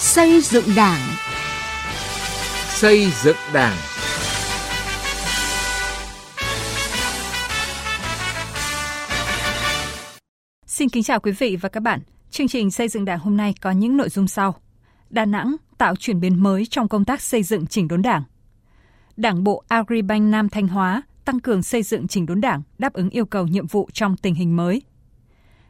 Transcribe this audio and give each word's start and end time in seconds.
Xây 0.00 0.40
dựng 0.40 0.64
Đảng. 0.76 1.00
Xây 2.68 3.06
dựng 3.22 3.36
Đảng. 3.54 3.76
Xin 10.66 10.88
kính 10.88 11.02
chào 11.02 11.20
quý 11.20 11.32
vị 11.32 11.56
và 11.56 11.68
các 11.68 11.80
bạn. 11.80 12.00
Chương 12.30 12.48
trình 12.48 12.70
xây 12.70 12.88
dựng 12.88 13.04
Đảng 13.04 13.18
hôm 13.18 13.36
nay 13.36 13.54
có 13.60 13.70
những 13.70 13.96
nội 13.96 14.08
dung 14.08 14.28
sau. 14.28 14.54
Đà 15.10 15.24
Nẵng 15.24 15.56
tạo 15.78 15.96
chuyển 15.96 16.20
biến 16.20 16.42
mới 16.42 16.66
trong 16.66 16.88
công 16.88 17.04
tác 17.04 17.22
xây 17.22 17.42
dựng 17.42 17.66
chỉnh 17.66 17.88
đốn 17.88 18.02
Đảng. 18.02 18.22
Đảng 19.16 19.44
bộ 19.44 19.62
Agribank 19.68 20.30
Nam 20.30 20.48
Thanh 20.48 20.68
Hóa 20.68 21.02
tăng 21.24 21.40
cường 21.40 21.62
xây 21.62 21.82
dựng 21.82 22.08
chỉnh 22.08 22.26
đốn 22.26 22.40
Đảng, 22.40 22.62
đáp 22.78 22.92
ứng 22.92 23.10
yêu 23.10 23.26
cầu 23.26 23.46
nhiệm 23.46 23.66
vụ 23.66 23.88
trong 23.92 24.16
tình 24.16 24.34
hình 24.34 24.56
mới. 24.56 24.82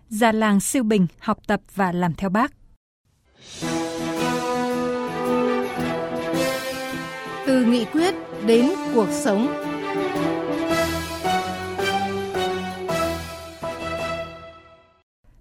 Già 0.08 0.32
làng 0.32 0.60
siêu 0.60 0.82
bình 0.82 1.06
học 1.18 1.38
tập 1.46 1.60
và 1.74 1.92
làm 1.92 2.14
theo 2.14 2.30
Bác. 2.30 2.52
Từ 7.48 7.64
nghị 7.64 7.84
quyết 7.84 8.14
đến 8.46 8.70
cuộc 8.94 9.08
sống. 9.10 9.46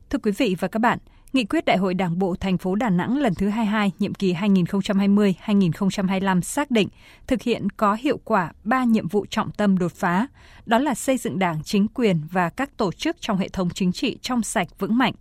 Thưa 0.10 0.20
quý 0.24 0.32
vị 0.32 0.56
và 0.60 0.68
các 0.68 0.80
bạn, 0.80 1.00
Nghị 1.34 1.46
quyết 1.46 1.66
Đại 1.66 1.78
hội 1.78 1.94
Đảng 1.94 2.20
bộ 2.20 2.36
thành 2.40 2.58
phố 2.58 2.76
Đà 2.76 2.90
Nẵng 2.90 3.18
lần 3.18 3.36
thứ 3.36 3.50
22, 3.50 3.92
nhiệm 4.00 4.14
kỳ 4.14 4.34
2020-2025 4.34 6.42
xác 6.42 6.72
định 6.72 6.88
thực 7.28 7.42
hiện 7.42 7.70
có 7.70 7.94
hiệu 7.94 8.20
quả 8.24 8.52
3 8.64 8.84
nhiệm 8.84 9.08
vụ 9.08 9.26
trọng 9.30 9.52
tâm 9.52 9.78
đột 9.78 9.92
phá, 9.92 10.28
đó 10.66 10.80
là 10.80 10.96
xây 10.96 11.18
dựng 11.18 11.40
Đảng, 11.40 11.64
chính 11.64 11.88
quyền 11.88 12.22
và 12.32 12.50
các 12.50 12.78
tổ 12.78 12.92
chức 12.92 13.18
trong 13.20 13.38
hệ 13.38 13.50
thống 13.50 13.70
chính 13.70 13.92
trị 13.92 14.18
trong 14.22 14.44
sạch 14.44 14.68
vững 14.80 14.98
mạnh, 14.98 15.14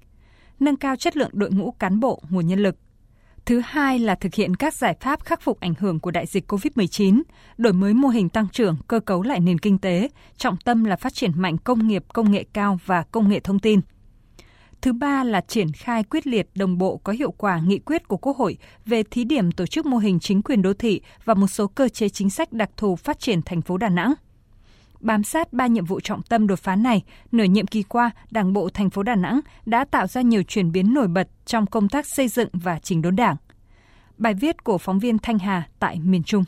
nâng 0.61 0.77
cao 0.77 0.97
chất 0.97 1.17
lượng 1.17 1.31
đội 1.33 1.51
ngũ 1.51 1.71
cán 1.71 2.01
bộ, 2.01 2.23
nguồn 2.31 2.47
nhân 2.47 2.59
lực. 2.59 2.77
Thứ 3.47 3.63
hai 3.65 3.99
là 3.99 4.15
thực 4.15 4.35
hiện 4.35 4.57
các 4.57 4.75
giải 4.75 4.97
pháp 5.01 5.25
khắc 5.25 5.43
phục 5.43 5.61
ảnh 5.61 5.75
hưởng 5.79 6.01
của 6.01 6.11
đại 6.11 6.27
dịch 6.27 6.53
COVID-19, 6.53 7.23
đổi 7.59 7.73
mới 7.73 7.95
mô 7.95 8.09
hình 8.09 8.29
tăng 8.29 8.49
trưởng, 8.49 8.77
cơ 8.89 9.01
cấu 9.01 9.23
lại 9.23 9.41
nền 9.41 9.59
kinh 9.59 9.79
tế, 9.79 10.09
trọng 10.37 10.57
tâm 10.57 10.85
là 10.85 10.97
phát 10.97 11.15
triển 11.15 11.31
mạnh 11.37 11.57
công 11.59 11.89
nghiệp, 11.89 12.05
công 12.13 12.33
nghệ 12.33 12.45
cao 12.53 12.79
và 12.87 13.03
công 13.03 13.29
nghệ 13.29 13.41
thông 13.41 13.59
tin– 13.59 13.81
Thứ 14.87 14.93
ba 14.93 15.25
là 15.25 15.41
triển 15.41 15.73
khai 15.73 16.03
quyết 16.05 16.27
liệt 16.27 16.49
đồng 16.55 16.79
bộ 16.79 16.97
có 16.97 17.13
hiệu 17.13 17.31
quả 17.31 17.61
nghị 17.67 17.79
quyết 17.79 18.09
của 18.09 18.17
Quốc 18.17 18.37
hội 18.37 18.57
về 18.85 19.03
thí 19.03 19.25
điểm 19.25 19.53
tổ 19.53 19.67
chức 19.67 19.87
mô 19.87 19.99
hình 19.99 20.21
chính 20.21 20.43
quyền 20.43 20.63
đô 20.63 20.73
thị 20.75 21.01
và 21.25 21.35
một 21.35 21.47
số 21.47 21.67
cơ 21.67 21.89
chế 21.89 22.09
chính 22.09 22.31
sách 22.31 22.53
đặc 22.53 22.71
thù 22.77 22.97
phát 22.97 23.21
triển 23.21 23.43
thành 23.43 23.63
phố 23.63 23.77
Đà 23.77 23.89
Nẵng. 23.89 24.15
Bám 25.01 25.25
sát 25.25 25.53
ba 25.53 25.67
nhiệm 25.67 25.85
vụ 25.85 26.01
trọng 26.01 26.23
tâm 26.23 26.47
đột 26.47 26.59
phá 26.59 26.77
này, 26.77 27.05
nửa 27.33 27.45
nhiệm 27.45 27.67
kỳ 27.67 27.83
qua, 27.83 28.11
Đảng 28.31 28.53
bộ 28.53 28.69
thành 28.69 28.91
phố 28.91 29.03
Đà 29.03 29.15
Nẵng 29.15 29.41
đã 29.67 29.85
tạo 29.85 30.07
ra 30.07 30.21
nhiều 30.21 30.43
chuyển 30.43 30.73
biến 30.73 30.95
nổi 30.95 31.09
bật 31.09 31.29
trong 31.47 31.67
công 31.67 31.89
tác 31.89 32.07
xây 32.07 32.29
dựng 32.29 32.49
và 32.53 32.79
chỉnh 32.79 33.03
đốn 33.03 33.17
Đảng. 33.17 33.37
Bài 34.19 34.35
viết 34.35 34.65
của 34.65 34.79
phóng 34.79 34.99
viên 34.99 35.19
Thanh 35.19 35.39
Hà 35.39 35.69
tại 35.79 36.01
miền 36.05 36.23
Trung. 36.23 36.45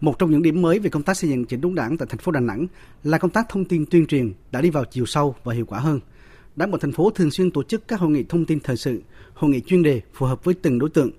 Một 0.00 0.18
trong 0.18 0.30
những 0.30 0.42
điểm 0.42 0.62
mới 0.62 0.78
về 0.78 0.90
công 0.90 1.02
tác 1.02 1.16
xây 1.16 1.30
dựng 1.30 1.44
chỉnh 1.44 1.60
đốn 1.60 1.74
Đảng 1.74 1.98
tại 1.98 2.06
thành 2.10 2.18
phố 2.18 2.32
Đà 2.32 2.40
Nẵng 2.40 2.66
là 3.02 3.18
công 3.18 3.30
tác 3.30 3.48
thông 3.48 3.64
tin 3.64 3.84
tuyên 3.90 4.06
truyền 4.06 4.32
đã 4.50 4.60
đi 4.60 4.70
vào 4.70 4.84
chiều 4.84 5.06
sâu 5.06 5.34
và 5.44 5.54
hiệu 5.54 5.66
quả 5.66 5.78
hơn– 5.78 6.00
Đảng 6.56 6.70
bộ 6.70 6.78
thành 6.78 6.92
phố 6.92 7.10
thường 7.10 7.30
xuyên 7.30 7.50
tổ 7.50 7.62
chức 7.62 7.88
các 7.88 8.00
hội 8.00 8.10
nghị 8.10 8.24
thông 8.28 8.44
tin 8.44 8.60
thời 8.60 8.76
sự, 8.76 9.02
hội 9.34 9.50
nghị 9.50 9.60
chuyên 9.60 9.82
đề 9.82 10.00
phù 10.12 10.26
hợp 10.26 10.44
với 10.44 10.54
từng 10.54 10.78
đối 10.78 10.90
tượng. 10.90 11.10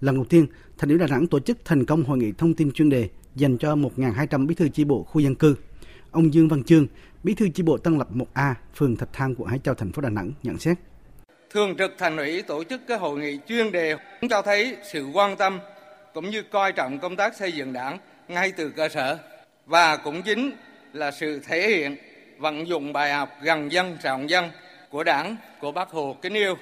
Lần 0.00 0.14
đầu 0.14 0.24
tiên, 0.24 0.46
thành 0.78 0.88
ủy 0.88 0.98
Đà 0.98 1.06
Nẵng 1.06 1.26
tổ 1.26 1.40
chức 1.40 1.58
thành 1.64 1.84
công 1.84 2.04
hội 2.04 2.18
nghị 2.18 2.32
thông 2.32 2.54
tin 2.54 2.72
chuyên 2.72 2.88
đề 2.88 3.08
dành 3.36 3.58
cho 3.58 3.74
1.200 3.74 4.46
bí 4.46 4.54
thư 4.54 4.68
chi 4.68 4.84
bộ 4.84 5.02
khu 5.02 5.20
dân 5.20 5.34
cư. 5.34 5.56
Ông 6.12 6.34
Dương 6.34 6.48
Văn 6.48 6.64
Chương, 6.64 6.86
bí 7.22 7.34
thư 7.34 7.48
chi 7.48 7.62
bộ 7.62 7.78
Tân 7.78 7.98
Lập 7.98 8.08
1A, 8.14 8.54
phường 8.74 8.96
Thạch 8.96 9.08
Thang, 9.12 9.34
quận 9.38 9.48
Hải 9.48 9.58
Châu, 9.58 9.74
thành 9.74 9.92
phố 9.92 10.02
Đà 10.02 10.08
Nẵng 10.08 10.32
nhận 10.42 10.58
xét. 10.58 10.78
Thường 11.50 11.76
trực 11.78 11.90
thành 11.98 12.16
ủy 12.16 12.42
tổ 12.42 12.64
chức 12.64 12.80
các 12.88 13.00
hội 13.00 13.20
nghị 13.20 13.38
chuyên 13.48 13.72
đề 13.72 13.96
cũng 14.20 14.30
cho 14.30 14.42
thấy 14.42 14.76
sự 14.92 15.06
quan 15.14 15.36
tâm 15.36 15.58
cũng 16.14 16.30
như 16.30 16.42
coi 16.42 16.72
trọng 16.72 16.98
công 16.98 17.16
tác 17.16 17.36
xây 17.36 17.52
dựng 17.52 17.72
đảng 17.72 17.98
ngay 18.28 18.52
từ 18.56 18.70
cơ 18.70 18.88
sở 18.88 19.18
và 19.66 19.96
cũng 19.96 20.22
chính 20.22 20.50
là 20.92 21.10
sự 21.10 21.40
thể 21.46 21.68
hiện 21.68 21.96
vận 22.38 22.68
dụng 22.68 22.92
bài 22.92 23.12
học 23.12 23.28
gần 23.42 23.72
dân 23.72 23.96
trọng 24.02 24.30
dân 24.30 24.44
của 24.90 25.04
Đảng, 25.04 25.36
của 25.60 25.72
Bác 25.72 25.90
Hồ 25.90 26.16
kính 26.22 26.34
yêu. 26.34 26.54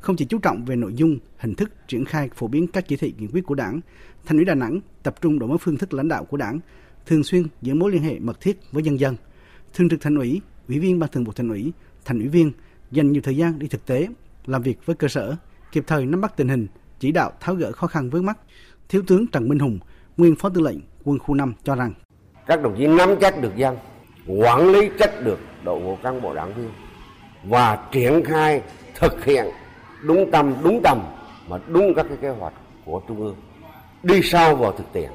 Không 0.00 0.16
chỉ 0.16 0.24
chú 0.24 0.38
trọng 0.38 0.64
về 0.64 0.76
nội 0.76 0.92
dung, 0.94 1.18
hình 1.38 1.54
thức 1.54 1.70
triển 1.88 2.04
khai 2.04 2.28
phổ 2.34 2.46
biến 2.46 2.66
các 2.72 2.84
chỉ 2.88 2.96
thị 2.96 3.14
nghị 3.18 3.26
quyết 3.32 3.46
của 3.46 3.54
Đảng, 3.54 3.80
Thành 4.26 4.36
ủy 4.36 4.44
Đà 4.44 4.54
Nẵng 4.54 4.80
tập 5.02 5.14
trung 5.20 5.38
đổi 5.38 5.48
mới 5.48 5.58
phương 5.58 5.76
thức 5.76 5.94
lãnh 5.94 6.08
đạo 6.08 6.24
của 6.24 6.36
Đảng, 6.36 6.60
thường 7.06 7.24
xuyên 7.24 7.46
giữ 7.62 7.74
mối 7.74 7.90
liên 7.92 8.02
hệ 8.02 8.18
mật 8.18 8.40
thiết 8.40 8.58
với 8.72 8.82
nhân 8.82 9.00
dân. 9.00 9.16
Thường 9.74 9.88
trực 9.88 10.00
Thành 10.00 10.14
ủy, 10.14 10.40
Ủy 10.68 10.78
viên 10.78 10.98
Ban 10.98 11.10
Thường 11.10 11.24
vụ 11.24 11.32
Thành 11.32 11.48
ủy, 11.48 11.72
Thành 12.04 12.18
ủy 12.18 12.28
viên 12.28 12.52
dành 12.90 13.12
nhiều 13.12 13.22
thời 13.24 13.36
gian 13.36 13.58
đi 13.58 13.68
thực 13.68 13.86
tế, 13.86 14.06
làm 14.46 14.62
việc 14.62 14.86
với 14.86 14.96
cơ 14.96 15.08
sở, 15.08 15.36
kịp 15.72 15.84
thời 15.86 16.06
nắm 16.06 16.20
bắt 16.20 16.36
tình 16.36 16.48
hình, 16.48 16.66
chỉ 16.98 17.12
đạo 17.12 17.32
tháo 17.40 17.54
gỡ 17.54 17.72
khó 17.72 17.86
khăn 17.86 18.10
vướng 18.10 18.26
mắt. 18.26 18.38
Thiếu 18.88 19.02
tướng 19.06 19.26
Trần 19.26 19.48
Minh 19.48 19.58
Hùng, 19.58 19.78
nguyên 20.16 20.36
Phó 20.36 20.48
Tư 20.48 20.60
lệnh 20.60 20.78
Quân 21.04 21.18
khu 21.18 21.34
5 21.34 21.54
cho 21.64 21.74
rằng 21.74 21.92
các 22.46 22.62
đồng 22.62 22.74
chí 22.78 22.86
nắm 22.86 23.08
chắc 23.20 23.42
được 23.42 23.56
dân, 23.56 23.76
quản 24.26 24.72
lý 24.72 24.90
chắc 24.98 25.24
được 25.24 25.38
đội 25.64 25.80
ngũ 25.80 25.96
cán 26.02 26.22
bộ 26.22 26.34
đảng 26.34 26.54
viên 26.54 26.70
và 27.44 27.88
triển 27.92 28.24
khai 28.24 28.62
thực 28.94 29.24
hiện 29.24 29.46
đúng 30.02 30.30
tâm 30.30 30.54
đúng 30.64 30.80
tầm 30.82 31.00
mà 31.48 31.58
đúng 31.66 31.94
các 31.94 32.06
cái 32.08 32.16
kế 32.20 32.28
hoạch 32.28 32.52
của 32.84 33.02
trung 33.08 33.20
ương 33.20 33.36
đi 34.02 34.20
sâu 34.22 34.56
vào 34.56 34.72
thực 34.72 34.92
tiễn 34.92 35.10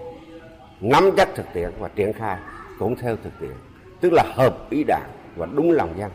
nắm 0.81 1.03
chắc 1.17 1.29
thực 1.35 1.45
tiễn 1.53 1.71
và 1.79 1.87
triển 1.87 2.13
khai 2.13 2.39
cũng 2.79 2.95
theo 2.95 3.17
thực 3.23 3.33
tiễn 3.39 3.51
tức 4.01 4.13
là 4.13 4.33
hợp 4.35 4.67
ý 4.69 4.83
đảng 4.83 5.11
và 5.35 5.45
đúng 5.45 5.71
lòng 5.71 5.95
dân. 5.99 6.11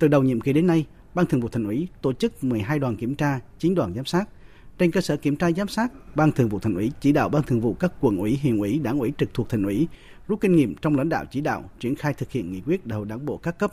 Từ 0.00 0.08
đầu 0.08 0.22
nhiệm 0.22 0.40
kỳ 0.40 0.52
đến 0.52 0.66
nay 0.66 0.86
ban 1.14 1.26
thường 1.26 1.40
vụ 1.40 1.48
thành 1.48 1.64
ủy 1.64 1.88
tổ 2.02 2.12
chức 2.12 2.44
12 2.44 2.78
đoàn 2.78 2.96
kiểm 2.96 3.14
tra 3.14 3.40
9 3.58 3.74
đoàn 3.74 3.94
giám 3.94 4.04
sát. 4.04 4.28
Trên 4.78 4.90
cơ 4.90 5.00
sở 5.00 5.16
kiểm 5.16 5.36
tra 5.36 5.50
giám 5.50 5.68
sát 5.68 5.92
ban 6.14 6.32
thường 6.32 6.48
vụ 6.48 6.58
thành 6.58 6.74
ủy 6.74 6.92
chỉ 7.00 7.12
đạo 7.12 7.28
ban 7.28 7.42
thường 7.42 7.60
vụ 7.60 7.74
các 7.74 7.92
quận 8.00 8.18
ủy 8.18 8.38
huyện 8.42 8.58
ủy 8.58 8.78
đảng 8.78 8.98
ủy 8.98 9.12
trực 9.18 9.34
thuộc 9.34 9.48
thành 9.48 9.62
ủy 9.62 9.88
rút 10.28 10.40
kinh 10.40 10.56
nghiệm 10.56 10.74
trong 10.74 10.96
lãnh 10.96 11.08
đạo 11.08 11.24
chỉ 11.30 11.40
đạo 11.40 11.70
triển 11.80 11.94
khai 11.94 12.14
thực 12.14 12.30
hiện 12.30 12.52
nghị 12.52 12.60
quyết 12.60 12.86
đại 12.86 12.96
hội 12.96 13.06
đảng 13.06 13.26
bộ 13.26 13.36
các 13.36 13.58
cấp. 13.58 13.70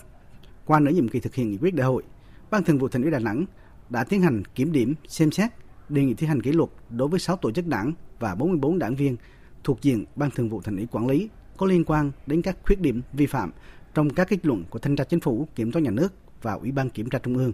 Qua 0.66 0.80
nửa 0.80 0.92
nhiệm 0.92 1.08
kỳ 1.08 1.20
thực 1.20 1.36
hiện 1.36 1.52
nghị 1.52 1.58
quyết 1.58 1.76
đại 1.76 1.88
hội, 1.88 2.04
Ban 2.52 2.64
Thường 2.64 2.78
vụ 2.78 2.88
Thành 2.88 3.02
ủy 3.02 3.12
Đà 3.12 3.20
Nẵng 3.20 3.46
đã 3.90 4.04
tiến 4.04 4.22
hành 4.22 4.44
kiểm 4.56 4.72
điểm, 4.72 4.94
xem 5.08 5.32
xét, 5.32 5.50
đề 5.90 6.04
nghị 6.04 6.14
thi 6.14 6.28
hành 6.28 6.42
kỷ 6.42 6.52
luật 6.52 6.70
đối 6.90 7.08
với 7.08 7.20
6 7.20 7.38
tổ 7.38 7.52
chức 7.52 7.68
đảng 7.68 7.94
và 8.20 8.36
44 8.36 8.80
đảng 8.80 8.96
viên 8.96 9.16
thuộc 9.64 9.82
diện 9.82 10.06
Ban 10.16 10.32
Thường 10.32 10.50
vụ 10.50 10.62
Thành 10.62 10.76
ủy 10.76 10.88
quản 10.92 11.08
lý 11.08 11.30
có 11.58 11.66
liên 11.66 11.84
quan 11.84 12.12
đến 12.28 12.42
các 12.42 12.58
khuyết 12.64 12.82
điểm 12.82 13.02
vi 13.14 13.26
phạm 13.26 13.52
trong 13.94 14.10
các 14.10 14.28
kết 14.30 14.46
luận 14.46 14.64
của 14.70 14.80
thanh 14.80 14.96
tra 14.96 15.04
chính 15.04 15.20
phủ, 15.20 15.48
kiểm 15.56 15.72
toán 15.72 15.84
nhà 15.84 15.92
nước 15.92 16.14
và 16.42 16.54
Ủy 16.54 16.72
ban 16.72 16.90
kiểm 16.90 17.10
tra 17.10 17.20
trung 17.20 17.38
ương, 17.38 17.54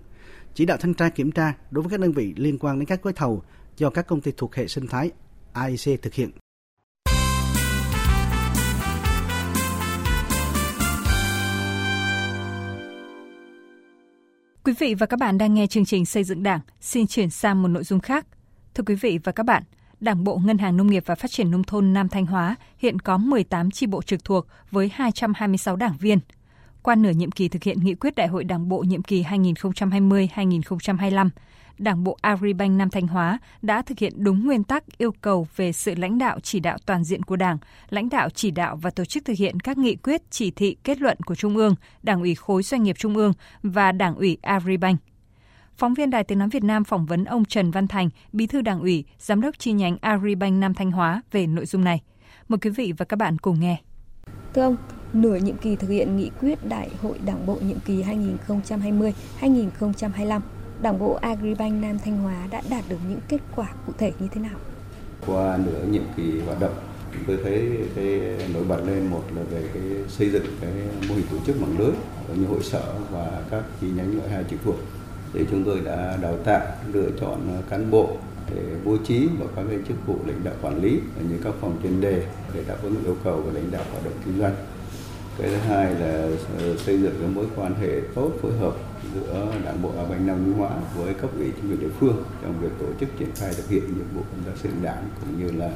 chỉ 0.53 0.66
đạo 0.66 0.78
thanh 0.78 0.94
tra 0.94 1.09
kiểm 1.09 1.31
tra 1.31 1.53
đối 1.72 1.84
với 1.84 1.92
các 1.92 2.00
đơn 2.00 2.12
vị 2.12 2.34
liên 2.38 2.58
quan 2.59 2.80
đến 2.80 2.86
các 2.86 3.03
gói 3.03 3.14
thầu 3.14 3.44
do 3.78 3.90
các 3.90 4.08
công 4.08 4.22
ty 4.22 4.31
thuộc 4.38 4.56
hệ 4.56 4.68
sinh 4.68 4.88
thái 4.88 5.12
AIC 5.53 6.02
thực 6.02 6.14
hiện. 6.14 6.30
Quý 14.64 14.74
vị 14.80 14.96
và 14.96 15.06
các 15.06 15.20
bạn 15.20 15.38
đang 15.38 15.53
nghe 15.53 15.68
chương 15.68 15.86
trình 15.86 16.06
Xây 16.06 16.24
dựng 16.24 16.44
Đảng. 16.44 16.59
Xin 16.81 17.08
chuyển 17.08 17.30
sang 17.30 17.62
một 17.62 17.68
nội 17.68 17.84
dung 17.84 18.00
khác. 18.00 18.28
Thưa 18.74 18.84
quý 18.84 18.96
vị 18.96 19.20
và 19.24 19.31
các 19.31 19.44
bạn, 19.44 19.64
Đảng 19.99 20.23
bộ 20.23 20.41
Ngân 20.45 20.57
hàng 20.57 20.77
Nông 20.77 20.87
nghiệp 20.87 21.03
và 21.05 21.15
Phát 21.15 21.31
triển 21.31 21.51
Nông 21.51 21.63
thôn 21.63 21.93
Nam 21.93 22.09
Thanh 22.09 22.25
Hóa 22.25 22.55
hiện 22.77 22.99
có 22.99 23.17
18 23.17 23.71
chi 23.71 23.87
bộ 23.87 24.01
trực 24.01 24.23
thuộc 24.23 24.47
với 24.71 24.91
226 24.93 25.75
đảng 25.75 25.97
viên. 25.99 26.19
Qua 26.83 26.95
nửa 26.95 27.09
nhiệm 27.09 27.31
kỳ 27.31 27.49
thực 27.49 27.63
hiện 27.63 27.83
nghị 27.83 27.95
quyết 27.95 28.15
Đại 28.15 28.27
hội 28.27 28.43
Đảng 28.43 28.69
bộ 28.69 28.79
nhiệm 28.79 29.03
kỳ 29.03 29.23
2020-2025, 29.23 31.29
Đảng 31.77 32.03
bộ 32.03 32.17
Agribank 32.21 32.77
Nam 32.77 32.89
Thanh 32.89 33.07
Hóa 33.07 33.39
đã 33.61 33.81
thực 33.81 33.99
hiện 33.99 34.23
đúng 34.23 34.45
nguyên 34.45 34.63
tắc 34.63 34.83
yêu 34.97 35.11
cầu 35.21 35.47
về 35.55 35.71
sự 35.71 35.95
lãnh 35.95 36.17
đạo 36.17 36.39
chỉ 36.39 36.59
đạo 36.59 36.77
toàn 36.85 37.03
diện 37.03 37.23
của 37.23 37.35
Đảng, 37.35 37.57
lãnh 37.89 38.09
đạo 38.09 38.29
chỉ 38.29 38.51
đạo 38.51 38.75
và 38.75 38.89
tổ 38.89 39.05
chức 39.05 39.25
thực 39.25 39.37
hiện 39.37 39.59
các 39.59 39.77
nghị 39.77 39.95
quyết, 39.95 40.31
chỉ 40.31 40.51
thị, 40.51 40.77
kết 40.83 41.01
luận 41.01 41.17
của 41.25 41.35
Trung 41.35 41.57
ương, 41.57 41.75
Đảng 42.03 42.21
ủy 42.21 42.35
khối 42.35 42.63
doanh 42.63 42.83
nghiệp 42.83 42.95
Trung 42.99 43.16
ương 43.16 43.33
và 43.63 43.91
Đảng 43.91 44.16
ủy 44.16 44.37
Agribank. 44.41 44.99
Phóng 45.79 45.94
viên 45.94 46.09
Đài 46.09 46.23
Tiếng 46.23 46.40
Nói 46.40 46.47
Việt 46.52 46.64
Nam 46.64 46.84
phỏng 46.84 47.05
vấn 47.05 47.26
ông 47.26 47.46
Trần 47.46 47.72
Văn 47.72 47.87
Thành, 47.87 48.09
Bí 48.34 48.47
thư 48.47 48.61
Đảng 48.61 48.79
ủy, 48.79 49.03
Giám 49.20 49.41
đốc 49.41 49.59
chi 49.59 49.72
nhánh 49.72 49.97
Agribank 50.02 50.53
Nam 50.53 50.73
Thanh 50.73 50.91
Hóa 50.91 51.22
về 51.31 51.47
nội 51.47 51.66
dung 51.66 51.84
này. 51.84 52.02
Mời 52.47 52.58
quý 52.58 52.70
vị 52.70 52.93
và 52.97 53.05
các 53.05 53.16
bạn 53.17 53.37
cùng 53.37 53.59
nghe. 53.59 53.78
Thưa 54.53 54.61
ông, 54.61 54.78
nửa 55.14 55.35
nhiệm 55.35 55.58
kỳ 55.58 55.76
thực 55.76 55.90
hiện 55.90 56.17
nghị 56.17 56.29
quyết 56.41 56.66
Đại 56.67 56.90
hội 57.02 57.20
Đảng 57.26 57.46
bộ 57.46 57.58
nhiệm 57.61 57.79
kỳ 57.79 58.03
2020-2025 59.41 60.41
Đảng 60.81 60.99
bộ 60.99 61.14
Agribank 61.14 61.81
Nam 61.81 61.99
Thanh 61.99 62.17
Hóa 62.17 62.47
đã 62.52 62.61
đạt 62.70 62.84
được 62.90 62.99
những 63.09 63.20
kết 63.28 63.41
quả 63.55 63.67
cụ 63.87 63.93
thể 63.97 64.11
như 64.20 64.28
thế 64.31 64.41
nào? 64.41 64.58
Qua 65.26 65.58
nửa 65.66 65.84
nhiệm 65.91 66.03
kỳ 66.17 66.40
hoạt 66.40 66.59
động, 66.59 66.76
tôi 67.28 67.37
thấy 67.43 67.87
cái 67.96 68.22
nổi 68.53 68.64
bật 68.64 68.81
lên 68.85 69.08
một 69.08 69.23
là 69.35 69.41
về 69.43 69.70
cái 69.73 69.84
xây 70.08 70.29
dựng 70.29 70.46
cái 70.61 70.72
mô 71.09 71.16
hình 71.16 71.26
tổ 71.31 71.37
chức 71.46 71.61
mạng 71.61 71.76
lưới 71.79 71.91
ở 72.28 72.35
như 72.35 72.46
hội 72.46 72.64
sở 72.64 72.93
và 73.11 73.43
các 73.52 73.64
chi 73.81 73.87
nhánh 73.96 74.17
loại 74.17 74.29
hai 74.29 74.43
trực 74.49 74.59
thuộc 74.64 74.76
thì 75.34 75.46
chúng 75.52 75.64
tôi 75.64 75.79
đã 75.79 76.17
đào 76.22 76.37
tạo, 76.43 76.61
lựa 76.93 77.09
chọn 77.20 77.55
ờ, 77.55 77.61
cán 77.70 77.91
bộ 77.91 78.17
để 78.55 78.61
bố 78.85 78.97
trí 78.97 79.28
vào 79.40 79.47
các 79.55 79.66
cái 79.70 79.79
chức 79.87 79.97
vụ 80.08 80.16
lãnh 80.28 80.43
đạo 80.43 80.53
quản 80.61 80.81
lý 80.81 80.99
ở 81.17 81.23
những 81.29 81.41
các 81.43 81.53
phòng 81.61 81.78
chuyên 81.84 82.02
đề 82.02 82.23
để 82.53 82.64
đáp 82.67 82.78
ứng 82.84 82.96
yêu 83.05 83.17
cầu 83.23 83.41
của 83.43 83.52
lãnh 83.52 83.72
đạo 83.72 83.84
hoạt 83.91 84.05
động 84.05 84.14
kinh 84.26 84.40
doanh. 84.40 84.55
Cái 85.37 85.49
thứ 85.49 85.55
hai 85.55 85.93
là 85.93 86.29
ờ, 86.59 86.78
xây 86.78 87.02
dựng 87.02 87.16
cái 87.20 87.29
mối 87.29 87.46
quan 87.55 87.76
hệ 87.81 88.02
tốt, 88.16 88.31
phối 88.41 88.52
hợp 88.52 88.73
giữa 89.14 89.47
đảng 89.66 89.81
bộ 89.81 89.91
Bành 90.09 90.28
Nam 90.28 90.46
Minh 90.46 90.53
Hóa 90.58 90.70
với 90.96 91.14
cấp 91.14 91.29
ủy 91.37 91.52
chính 91.55 91.72
quyền 91.72 91.79
địa 91.79 91.93
phương 91.99 92.23
trong 92.41 92.61
việc 92.61 92.72
tổ 92.79 92.85
chức 92.99 93.09
triển 93.20 93.29
khai 93.35 93.53
thực 93.58 93.70
hiện 93.70 93.84
nhiệm 93.84 94.05
vụ 94.16 94.22
công 94.22 94.43
tác 94.46 94.52
xây 94.64 94.72
đảng 94.81 95.08
cũng 95.20 95.46
như 95.46 95.59
là 95.59 95.72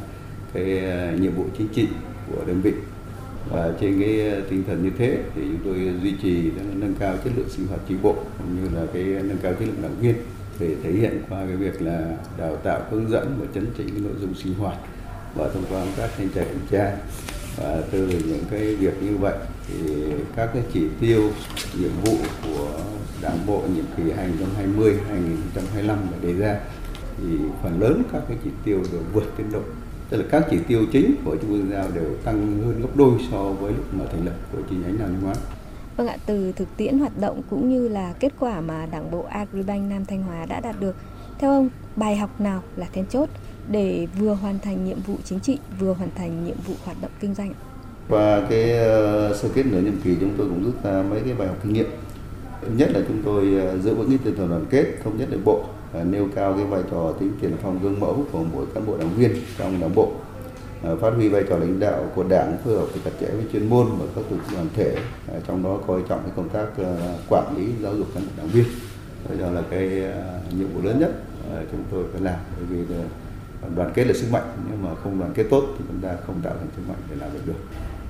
cái 0.54 0.80
ờ, 0.80 1.12
nhiệm 1.12 1.36
vụ 1.36 1.46
chính 1.58 1.68
trị 1.68 1.88
của 2.32 2.46
đơn 2.48 2.62
vị 2.62 2.74
và 3.50 3.74
trên 3.80 4.02
cái 4.02 4.30
ờ, 4.30 4.42
tinh 4.50 4.64
thần 4.68 4.84
như 4.84 4.92
thế 4.98 5.18
thì 5.36 5.42
chúng 5.42 5.60
tôi 5.64 5.94
duy 6.04 6.14
trì 6.22 6.52
nâng 6.76 6.96
cao 7.00 7.16
chất 7.24 7.34
lượng 7.36 7.50
sinh 7.50 7.68
hoạt 7.68 7.80
tri 7.90 7.96
bộ 8.04 8.16
cũng 8.38 8.56
như 8.56 8.80
là 8.80 8.86
cái 8.94 9.04
nâng 9.04 9.38
cao 9.44 9.54
chất 9.54 9.66
lượng 9.66 9.82
đảng 9.82 9.96
viên 10.00 10.16
để 10.60 10.76
thể 10.84 10.92
hiện 10.92 11.22
qua 11.30 11.46
cái 11.48 11.56
việc 11.56 11.82
là 11.82 12.18
đào 12.38 12.56
tạo, 12.56 12.82
hướng 12.92 13.10
dẫn 13.10 13.38
và 13.40 13.46
chấn 13.56 13.68
chỉnh 13.78 13.90
cái 13.90 14.00
nội 14.00 14.14
dung 14.22 14.36
sinh 14.36 14.54
hoạt 14.54 14.78
và 15.36 15.50
thông 15.54 15.64
qua 15.70 15.86
các 15.98 16.10
thanh 16.18 16.30
tra 16.30 16.44
kiểm 16.44 16.62
tra. 16.72 16.98
Và 17.58 17.82
từ 17.92 18.08
những 18.08 18.44
cái 18.52 18.76
việc 18.76 19.04
như 19.04 19.18
vậy 19.18 19.34
thì 19.68 19.94
các 20.36 20.50
cái 20.54 20.64
chỉ 20.74 20.82
tiêu, 21.00 21.32
nhiệm 21.80 21.92
vụ 22.04 22.18
của 22.44 22.80
đảng 23.22 23.46
bộ 23.48 23.64
nhiệm 23.76 23.86
kỳ 23.98 24.04
2020 24.12 24.98
2025 25.10 25.98
đã 26.12 26.18
đề 26.22 26.34
ra 26.34 26.60
thì 27.18 27.38
phần 27.64 27.82
lớn 27.82 28.04
các 28.12 28.22
cái 28.28 28.38
chỉ 28.44 28.50
tiêu 28.66 28.84
đều 28.92 29.02
vượt 29.14 29.38
tiến 29.38 29.52
độ 29.52 29.62
tức 30.14 30.20
là 30.20 30.26
các 30.32 30.48
chỉ 30.50 30.58
tiêu 30.68 30.86
chính 30.92 31.16
của 31.26 31.36
trung 31.36 31.52
ương 31.52 31.70
giao 31.72 31.88
đều 31.96 32.16
tăng 32.24 32.62
hơn 32.66 32.82
gấp 32.82 32.96
đôi 32.96 33.12
so 33.32 33.44
với 33.44 33.74
lúc 33.74 33.94
mà 33.94 34.06
thành 34.12 34.26
lập 34.26 34.34
của 34.52 34.58
chi 34.70 34.76
nhánh 34.76 35.00
Nam 35.00 35.16
Hóa. 35.24 35.34
Vâng 35.98 36.08
ạ, 36.08 36.18
từ 36.26 36.52
thực 36.52 36.68
tiễn 36.78 37.00
hoạt 37.00 37.20
động 37.20 37.42
cũng 37.50 37.70
như 37.70 37.88
là 37.88 38.14
kết 38.20 38.34
quả 38.40 38.62
mà 38.62 38.86
Đảng 38.92 39.12
bộ 39.12 39.26
Agribank 39.30 39.90
Nam 39.90 40.06
Thanh 40.06 40.24
Hóa 40.24 40.46
đã 40.46 40.60
đạt 40.60 40.76
được, 40.80 40.96
theo 41.40 41.52
ông, 41.52 41.70
bài 41.96 42.16
học 42.16 42.42
nào 42.42 42.62
là 42.76 42.88
then 42.94 43.06
chốt 43.06 43.30
để 43.72 44.08
vừa 44.20 44.34
hoàn 44.34 44.60
thành 44.60 44.86
nhiệm 44.86 44.98
vụ 45.08 45.16
chính 45.24 45.40
trị, 45.40 45.58
vừa 45.80 45.94
hoàn 45.94 46.10
thành 46.16 46.46
nhiệm 46.46 46.58
vụ 46.68 46.74
hoạt 46.86 46.98
động 47.02 47.12
kinh 47.20 47.34
doanh? 47.34 47.54
Qua 48.10 48.42
cái 48.50 48.64
uh, 48.64 49.36
sơ 49.36 49.50
kết 49.56 49.66
nửa 49.66 49.82
nhiệm 49.82 50.02
kỳ 50.04 50.16
chúng 50.20 50.34
tôi 50.38 50.48
cũng 50.48 50.64
rút 50.64 50.84
ra 50.84 51.04
mấy 51.10 51.22
cái 51.26 51.34
bài 51.34 51.48
học 51.48 51.58
kinh 51.64 51.74
nghiệm. 51.74 51.88
Nhất 52.78 52.90
là 52.94 53.00
chúng 53.08 53.22
tôi 53.26 53.58
uh, 53.76 53.84
giữ 53.84 53.96
vững 53.96 54.10
cái 54.10 54.18
tinh 54.24 54.36
thần 54.38 54.50
đoàn 54.50 54.66
kết, 54.70 54.86
thống 55.04 55.18
nhất 55.18 55.28
nội 55.32 55.40
bộ, 55.46 55.66
nêu 56.06 56.28
cao 56.36 56.54
cái 56.54 56.66
vai 56.66 56.82
trò 56.92 57.12
tính 57.20 57.32
tiền 57.42 57.52
phong 57.62 57.80
gương 57.84 58.00
mẫu 58.00 58.26
của 58.32 58.44
mỗi 58.54 58.66
cán 58.74 58.86
bộ 58.86 58.98
đảng 58.98 59.14
viên 59.16 59.32
trong 59.58 59.82
đảng 59.82 59.96
bộ. 59.96 60.12
Phát 61.02 61.10
huy 61.10 61.30
vai 61.30 61.44
trò 61.50 61.58
lãnh 61.58 61.80
đạo 61.80 62.06
của 62.16 62.24
đảng 62.24 62.58
phối 62.64 62.74
hợp 62.74 62.86
chặt 63.06 63.12
chẽ 63.20 63.28
với 63.28 63.46
chuyên 63.54 63.70
môn 63.70 63.88
và 64.00 64.06
các 64.16 64.24
tổ 64.30 64.36
chức 64.36 64.54
đoàn 64.54 64.68
thể 64.76 64.96
à, 65.28 65.40
trong 65.48 65.64
đó 65.64 65.80
coi 65.88 66.02
trọng 66.10 66.20
cái 66.24 66.32
công 66.36 66.50
tác 66.50 66.66
à, 66.78 67.16
quản 67.30 67.58
lý, 67.58 67.68
giáo 67.82 67.96
dục 67.96 68.08
cán 68.14 68.24
bộ 68.24 68.32
đảng 68.38 68.48
viên. 68.48 68.66
Đó 69.40 69.52
là 69.52 69.62
cái 69.70 70.06
à, 70.06 70.40
nhiệm 70.58 70.68
vụ 70.74 70.82
lớn 70.82 71.00
nhất 71.00 71.12
chúng 71.72 71.84
tôi 71.92 72.04
phải 72.12 72.22
làm. 72.22 72.40
Bởi 72.58 72.66
vì 72.66 72.96
đoàn 73.76 73.92
kết 73.94 74.08
là 74.08 74.14
sức 74.14 74.28
mạnh, 74.32 74.54
nhưng 74.70 74.84
mà 74.84 74.96
không 75.04 75.20
đoàn 75.20 75.32
kết 75.36 75.46
tốt 75.50 75.64
thì 75.78 75.86
chúng 75.88 76.02
ta 76.02 76.16
không 76.28 76.42
tạo 76.44 76.54
thành 76.60 76.70
sức 76.76 76.82
mạnh 76.88 76.98
để 77.10 77.16
làm 77.20 77.34
được 77.34 77.42
được 77.46 77.60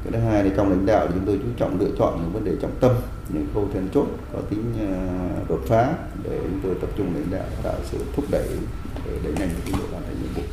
cái 0.04 0.14
thứ 0.14 0.20
hai 0.20 0.44
là 0.44 0.52
trong 0.58 0.70
lãnh 0.70 0.86
đạo 0.86 1.08
thì 1.08 1.14
chúng 1.16 1.26
tôi 1.26 1.40
chú 1.44 1.50
trọng 1.58 1.80
lựa 1.80 1.90
chọn 1.98 2.20
những 2.22 2.34
vấn 2.34 2.46
đề 2.46 2.52
trọng 2.62 2.76
tâm, 2.80 2.92
những 3.30 3.48
khâu 3.54 3.70
then 3.74 3.88
chốt 3.94 4.08
có 4.34 4.40
tính 4.50 4.64
à, 4.80 4.90
đột 5.50 5.62
phá 5.68 5.94
để 6.24 6.40
chúng 6.44 6.60
tôi 6.64 6.76
tập 6.82 6.90
trung 6.98 7.14
lãnh 7.16 7.32
đạo, 7.32 7.48
tạo 7.64 7.76
sự 7.92 7.98
thúc 8.16 8.26
đẩy 8.32 8.48
để 9.06 9.12
đẩy 9.24 9.34
nhanh 9.34 9.50
tiến 9.66 9.76
độ 9.80 9.84
hoàn 9.92 10.04
thành 10.04 10.16
nhiệm 10.22 10.34
vụ. 10.36 10.44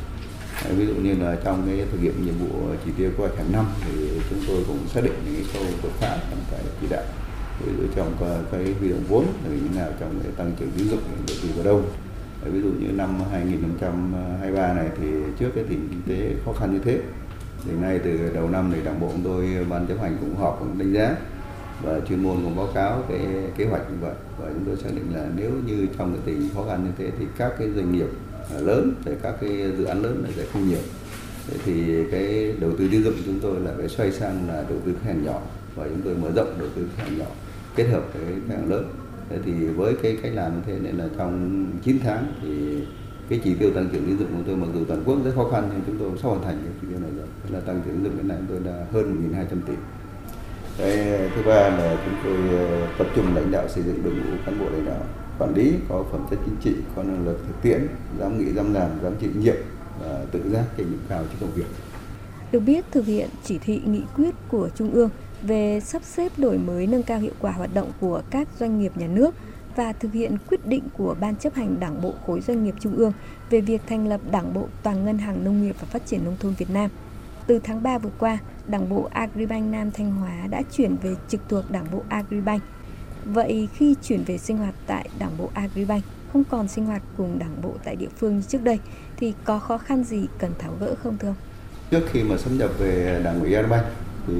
Ví 0.77 0.85
dụ 0.85 0.93
như 0.93 1.15
là 1.25 1.37
trong 1.43 1.63
cái 1.67 1.85
thực 1.91 2.01
hiện 2.01 2.25
nhiệm 2.25 2.33
vụ 2.39 2.59
chỉ 2.85 2.91
tiêu 2.97 3.11
của 3.17 3.29
hàng 3.37 3.51
năm 3.51 3.65
thì 3.85 4.09
chúng 4.29 4.39
tôi 4.47 4.57
cũng 4.67 4.77
xác 4.87 5.03
định 5.03 5.13
những 5.25 5.35
cái 5.35 5.45
khâu 5.53 5.63
đột 5.83 5.91
phá 5.99 6.17
trong 6.29 6.39
cái 6.51 6.59
chỉ 6.81 6.87
đạo. 6.89 7.03
Ví 7.65 7.71
dụ 7.77 7.83
trong 7.95 8.13
cái 8.51 8.73
huy 8.79 8.89
động 8.89 9.03
vốn 9.09 9.25
là 9.43 9.49
như 9.49 9.79
nào 9.79 9.89
trong 9.99 10.19
cái 10.23 10.31
tăng 10.37 10.51
trưởng 10.59 10.71
tín 10.77 10.87
dụng, 10.89 11.01
đầu 11.27 11.37
tư 11.43 11.49
vào 11.55 11.65
đâu. 11.65 11.81
Ví 12.45 12.61
dụ 12.61 12.69
như 12.79 12.91
năm 12.91 13.19
2023 13.31 14.73
này 14.73 14.89
thì 15.01 15.07
trước 15.39 15.49
cái 15.55 15.63
tình 15.69 15.87
kinh 15.89 16.01
tế 16.07 16.35
khó 16.45 16.53
khăn 16.53 16.73
như 16.73 16.79
thế 16.85 16.99
thì 17.65 17.71
nay 17.81 17.99
từ 18.03 18.29
đầu 18.33 18.49
năm 18.49 18.71
thì 18.73 18.81
đảng 18.83 18.99
bộ 18.99 19.09
chúng 19.11 19.23
tôi, 19.23 19.65
ban 19.69 19.87
chấp 19.87 20.01
hành 20.01 20.17
cũng 20.21 20.35
họp 20.35 20.59
cũng 20.59 20.77
đánh 20.77 20.93
giá 20.93 21.15
và 21.83 21.99
chuyên 21.99 22.23
môn 22.23 22.35
cũng 22.43 22.55
báo 22.55 22.67
cáo 22.73 23.03
cái 23.09 23.19
kế 23.57 23.65
hoạch 23.65 23.91
như 23.91 23.97
vậy. 24.01 24.13
Và 24.37 24.49
chúng 24.53 24.65
tôi 24.65 24.75
xác 24.77 24.89
định 24.95 25.15
là 25.15 25.27
nếu 25.35 25.51
như 25.65 25.87
trong 25.97 26.13
cái 26.13 26.21
tình 26.25 26.49
khó 26.55 26.65
khăn 26.69 26.83
như 26.83 26.91
thế 26.97 27.11
thì 27.19 27.25
các 27.37 27.53
cái 27.59 27.69
doanh 27.75 27.91
nghiệp 27.91 28.07
lớn 28.59 28.93
thì 29.05 29.11
các 29.23 29.35
cái 29.41 29.71
dự 29.77 29.83
án 29.83 30.01
lớn 30.01 30.25
sẽ 30.35 30.45
không 30.53 30.67
nhiều. 30.69 30.81
Thì 31.65 32.03
cái 32.11 32.53
đầu 32.59 32.71
tư 32.77 32.87
tín 32.91 33.03
dụng 33.03 33.13
chúng 33.25 33.39
tôi 33.39 33.59
là 33.59 33.71
phải 33.77 33.87
xoay 33.87 34.11
sang 34.11 34.47
là 34.47 34.63
đầu 34.69 34.77
tư 34.85 34.93
khách 34.93 35.07
hàng 35.07 35.23
nhỏ 35.25 35.41
và 35.75 35.85
chúng 35.89 36.01
tôi 36.01 36.15
mở 36.15 36.31
rộng 36.35 36.55
đầu 36.59 36.67
tư 36.75 36.87
khách 36.95 37.03
hàng 37.03 37.17
nhỏ 37.17 37.25
kết 37.75 37.83
hợp 37.83 38.03
với 38.13 38.23
khách 38.25 38.55
hàng 38.55 38.69
lớn. 38.69 38.89
Thế 39.29 39.37
thì 39.45 39.51
với 39.51 39.95
cái 40.03 40.17
cách 40.23 40.31
làm 40.35 40.55
như 40.55 40.61
thế 40.65 40.79
nên 40.81 40.97
là 40.97 41.05
trong 41.17 41.65
9 41.83 41.99
tháng 42.03 42.33
thì 42.41 42.83
cái 43.31 43.39
chỉ 43.43 43.53
tiêu 43.53 43.71
tăng 43.71 43.89
trưởng 43.91 44.05
tín 44.05 44.17
dụng 44.17 44.27
của 44.37 44.43
tôi 44.47 44.55
mặc 44.55 44.67
dù 44.73 44.85
toàn 44.85 45.03
quốc 45.05 45.17
rất 45.25 45.31
khó 45.35 45.49
khăn 45.49 45.69
nhưng 45.71 45.81
chúng 45.87 45.97
tôi 45.99 46.17
sắp 46.21 46.29
hoàn 46.29 46.43
thành 46.43 46.57
cái 46.63 46.73
chỉ 46.81 46.87
tiêu 46.89 46.99
này 46.99 47.11
rồi. 47.17 47.27
Là 47.49 47.59
tăng 47.59 47.81
trưởng 47.85 47.93
tín 47.93 48.03
dụng 48.03 48.17
đến 48.17 48.27
nay 48.27 48.37
tôi 48.49 48.59
đã 48.65 48.85
hơn 48.91 49.31
1.200 49.33 49.45
tỷ. 49.67 49.73
Cái 50.77 51.29
thứ 51.35 51.41
ba 51.45 51.69
là 51.69 51.97
chúng 52.05 52.13
tôi 52.23 52.57
ờ, 52.57 52.87
tập 52.97 53.07
trung 53.15 53.35
lãnh 53.35 53.51
đạo 53.51 53.67
xây 53.69 53.83
dựng 53.83 54.03
đội 54.03 54.13
ngũ 54.13 54.37
cán 54.45 54.59
bộ 54.59 54.65
lãnh 54.69 54.85
đạo, 54.85 55.03
quản 55.39 55.53
lý, 55.53 55.73
có 55.89 56.05
phẩm 56.11 56.27
chất 56.29 56.39
chính 56.45 56.55
trị, 56.63 56.81
có 56.95 57.03
năng 57.03 57.25
lực 57.25 57.39
thực 57.47 57.61
tiễn, 57.61 57.87
dám 58.19 58.39
nghĩ, 58.39 58.51
dám 58.51 58.73
làm, 58.73 58.89
dám 59.03 59.13
chịu 59.21 59.31
nhiệm 59.39 59.55
và 60.01 60.25
tự 60.31 60.39
giác 60.49 60.63
trách 60.77 60.83
nhiệm 60.89 60.99
cao 61.09 61.23
trong 61.29 61.41
công 61.41 61.51
việc. 61.55 61.67
Được 62.51 62.59
biết, 62.59 62.85
thực 62.91 63.05
hiện 63.05 63.29
chỉ 63.43 63.57
thị 63.57 63.81
nghị 63.85 64.01
quyết 64.15 64.35
của 64.49 64.69
trung 64.75 64.91
ương 64.91 65.09
về 65.41 65.79
sắp 65.79 66.03
xếp 66.03 66.31
đổi 66.37 66.57
mới 66.57 66.87
nâng 66.87 67.03
cao 67.03 67.19
hiệu 67.19 67.33
quả 67.39 67.51
hoạt 67.51 67.73
động 67.73 67.91
của 68.01 68.21
các 68.29 68.47
doanh 68.59 68.79
nghiệp 68.79 68.91
nhà 68.97 69.07
nước 69.07 69.35
và 69.75 69.93
thực 69.93 70.13
hiện 70.13 70.37
quyết 70.47 70.65
định 70.65 70.83
của 70.97 71.15
Ban 71.19 71.35
chấp 71.35 71.53
hành 71.53 71.79
Đảng 71.79 72.01
bộ 72.01 72.13
khối 72.25 72.41
doanh 72.41 72.63
nghiệp 72.63 72.75
Trung 72.79 72.95
ương 72.95 73.13
về 73.49 73.61
việc 73.61 73.81
thành 73.87 74.07
lập 74.07 74.21
Đảng 74.31 74.53
bộ 74.53 74.67
Toàn 74.83 75.05
ngân 75.05 75.17
hàng 75.17 75.43
nông 75.43 75.63
nghiệp 75.63 75.75
và 75.79 75.87
phát 75.87 76.05
triển 76.05 76.25
nông 76.25 76.37
thôn 76.39 76.53
Việt 76.57 76.69
Nam. 76.69 76.89
Từ 77.47 77.59
tháng 77.63 77.83
3 77.83 77.97
vừa 77.97 78.09
qua, 78.19 78.37
Đảng 78.67 78.89
bộ 78.89 79.09
Agribank 79.11 79.71
Nam 79.71 79.91
Thanh 79.91 80.11
Hóa 80.11 80.47
đã 80.49 80.61
chuyển 80.71 80.95
về 80.95 81.15
trực 81.27 81.41
thuộc 81.49 81.71
Đảng 81.71 81.85
bộ 81.91 82.03
Agribank. 82.09 82.63
Vậy 83.25 83.67
khi 83.73 83.95
chuyển 84.03 84.23
về 84.23 84.37
sinh 84.37 84.57
hoạt 84.57 84.73
tại 84.87 85.09
Đảng 85.19 85.37
bộ 85.37 85.49
Agribank, 85.53 86.03
không 86.33 86.43
còn 86.43 86.67
sinh 86.67 86.85
hoạt 86.85 87.01
cùng 87.17 87.39
Đảng 87.39 87.61
bộ 87.61 87.73
tại 87.83 87.95
địa 87.95 88.09
phương 88.17 88.35
như 88.35 88.41
trước 88.41 88.63
đây 88.63 88.79
thì 89.17 89.33
có 89.43 89.59
khó 89.59 89.77
khăn 89.77 90.03
gì 90.03 90.25
cần 90.39 90.51
tháo 90.59 90.73
gỡ 90.79 90.95
không 91.03 91.17
thưa 91.17 91.27
ông? 91.27 91.35
Trước 91.91 92.01
khi 92.11 92.23
mà 92.23 92.37
xâm 92.37 92.57
nhập 92.57 92.69
về 92.79 93.21
Đảng 93.23 93.39
ủy 93.39 93.53
Agribank 93.53 93.85
thì 94.27 94.33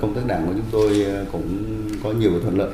công 0.00 0.14
tác 0.14 0.20
đảng 0.26 0.46
của 0.46 0.52
chúng 0.52 0.68
tôi 0.72 1.06
cũng 1.32 1.64
có 2.02 2.12
nhiều 2.12 2.40
thuận 2.42 2.58
lợi 2.58 2.70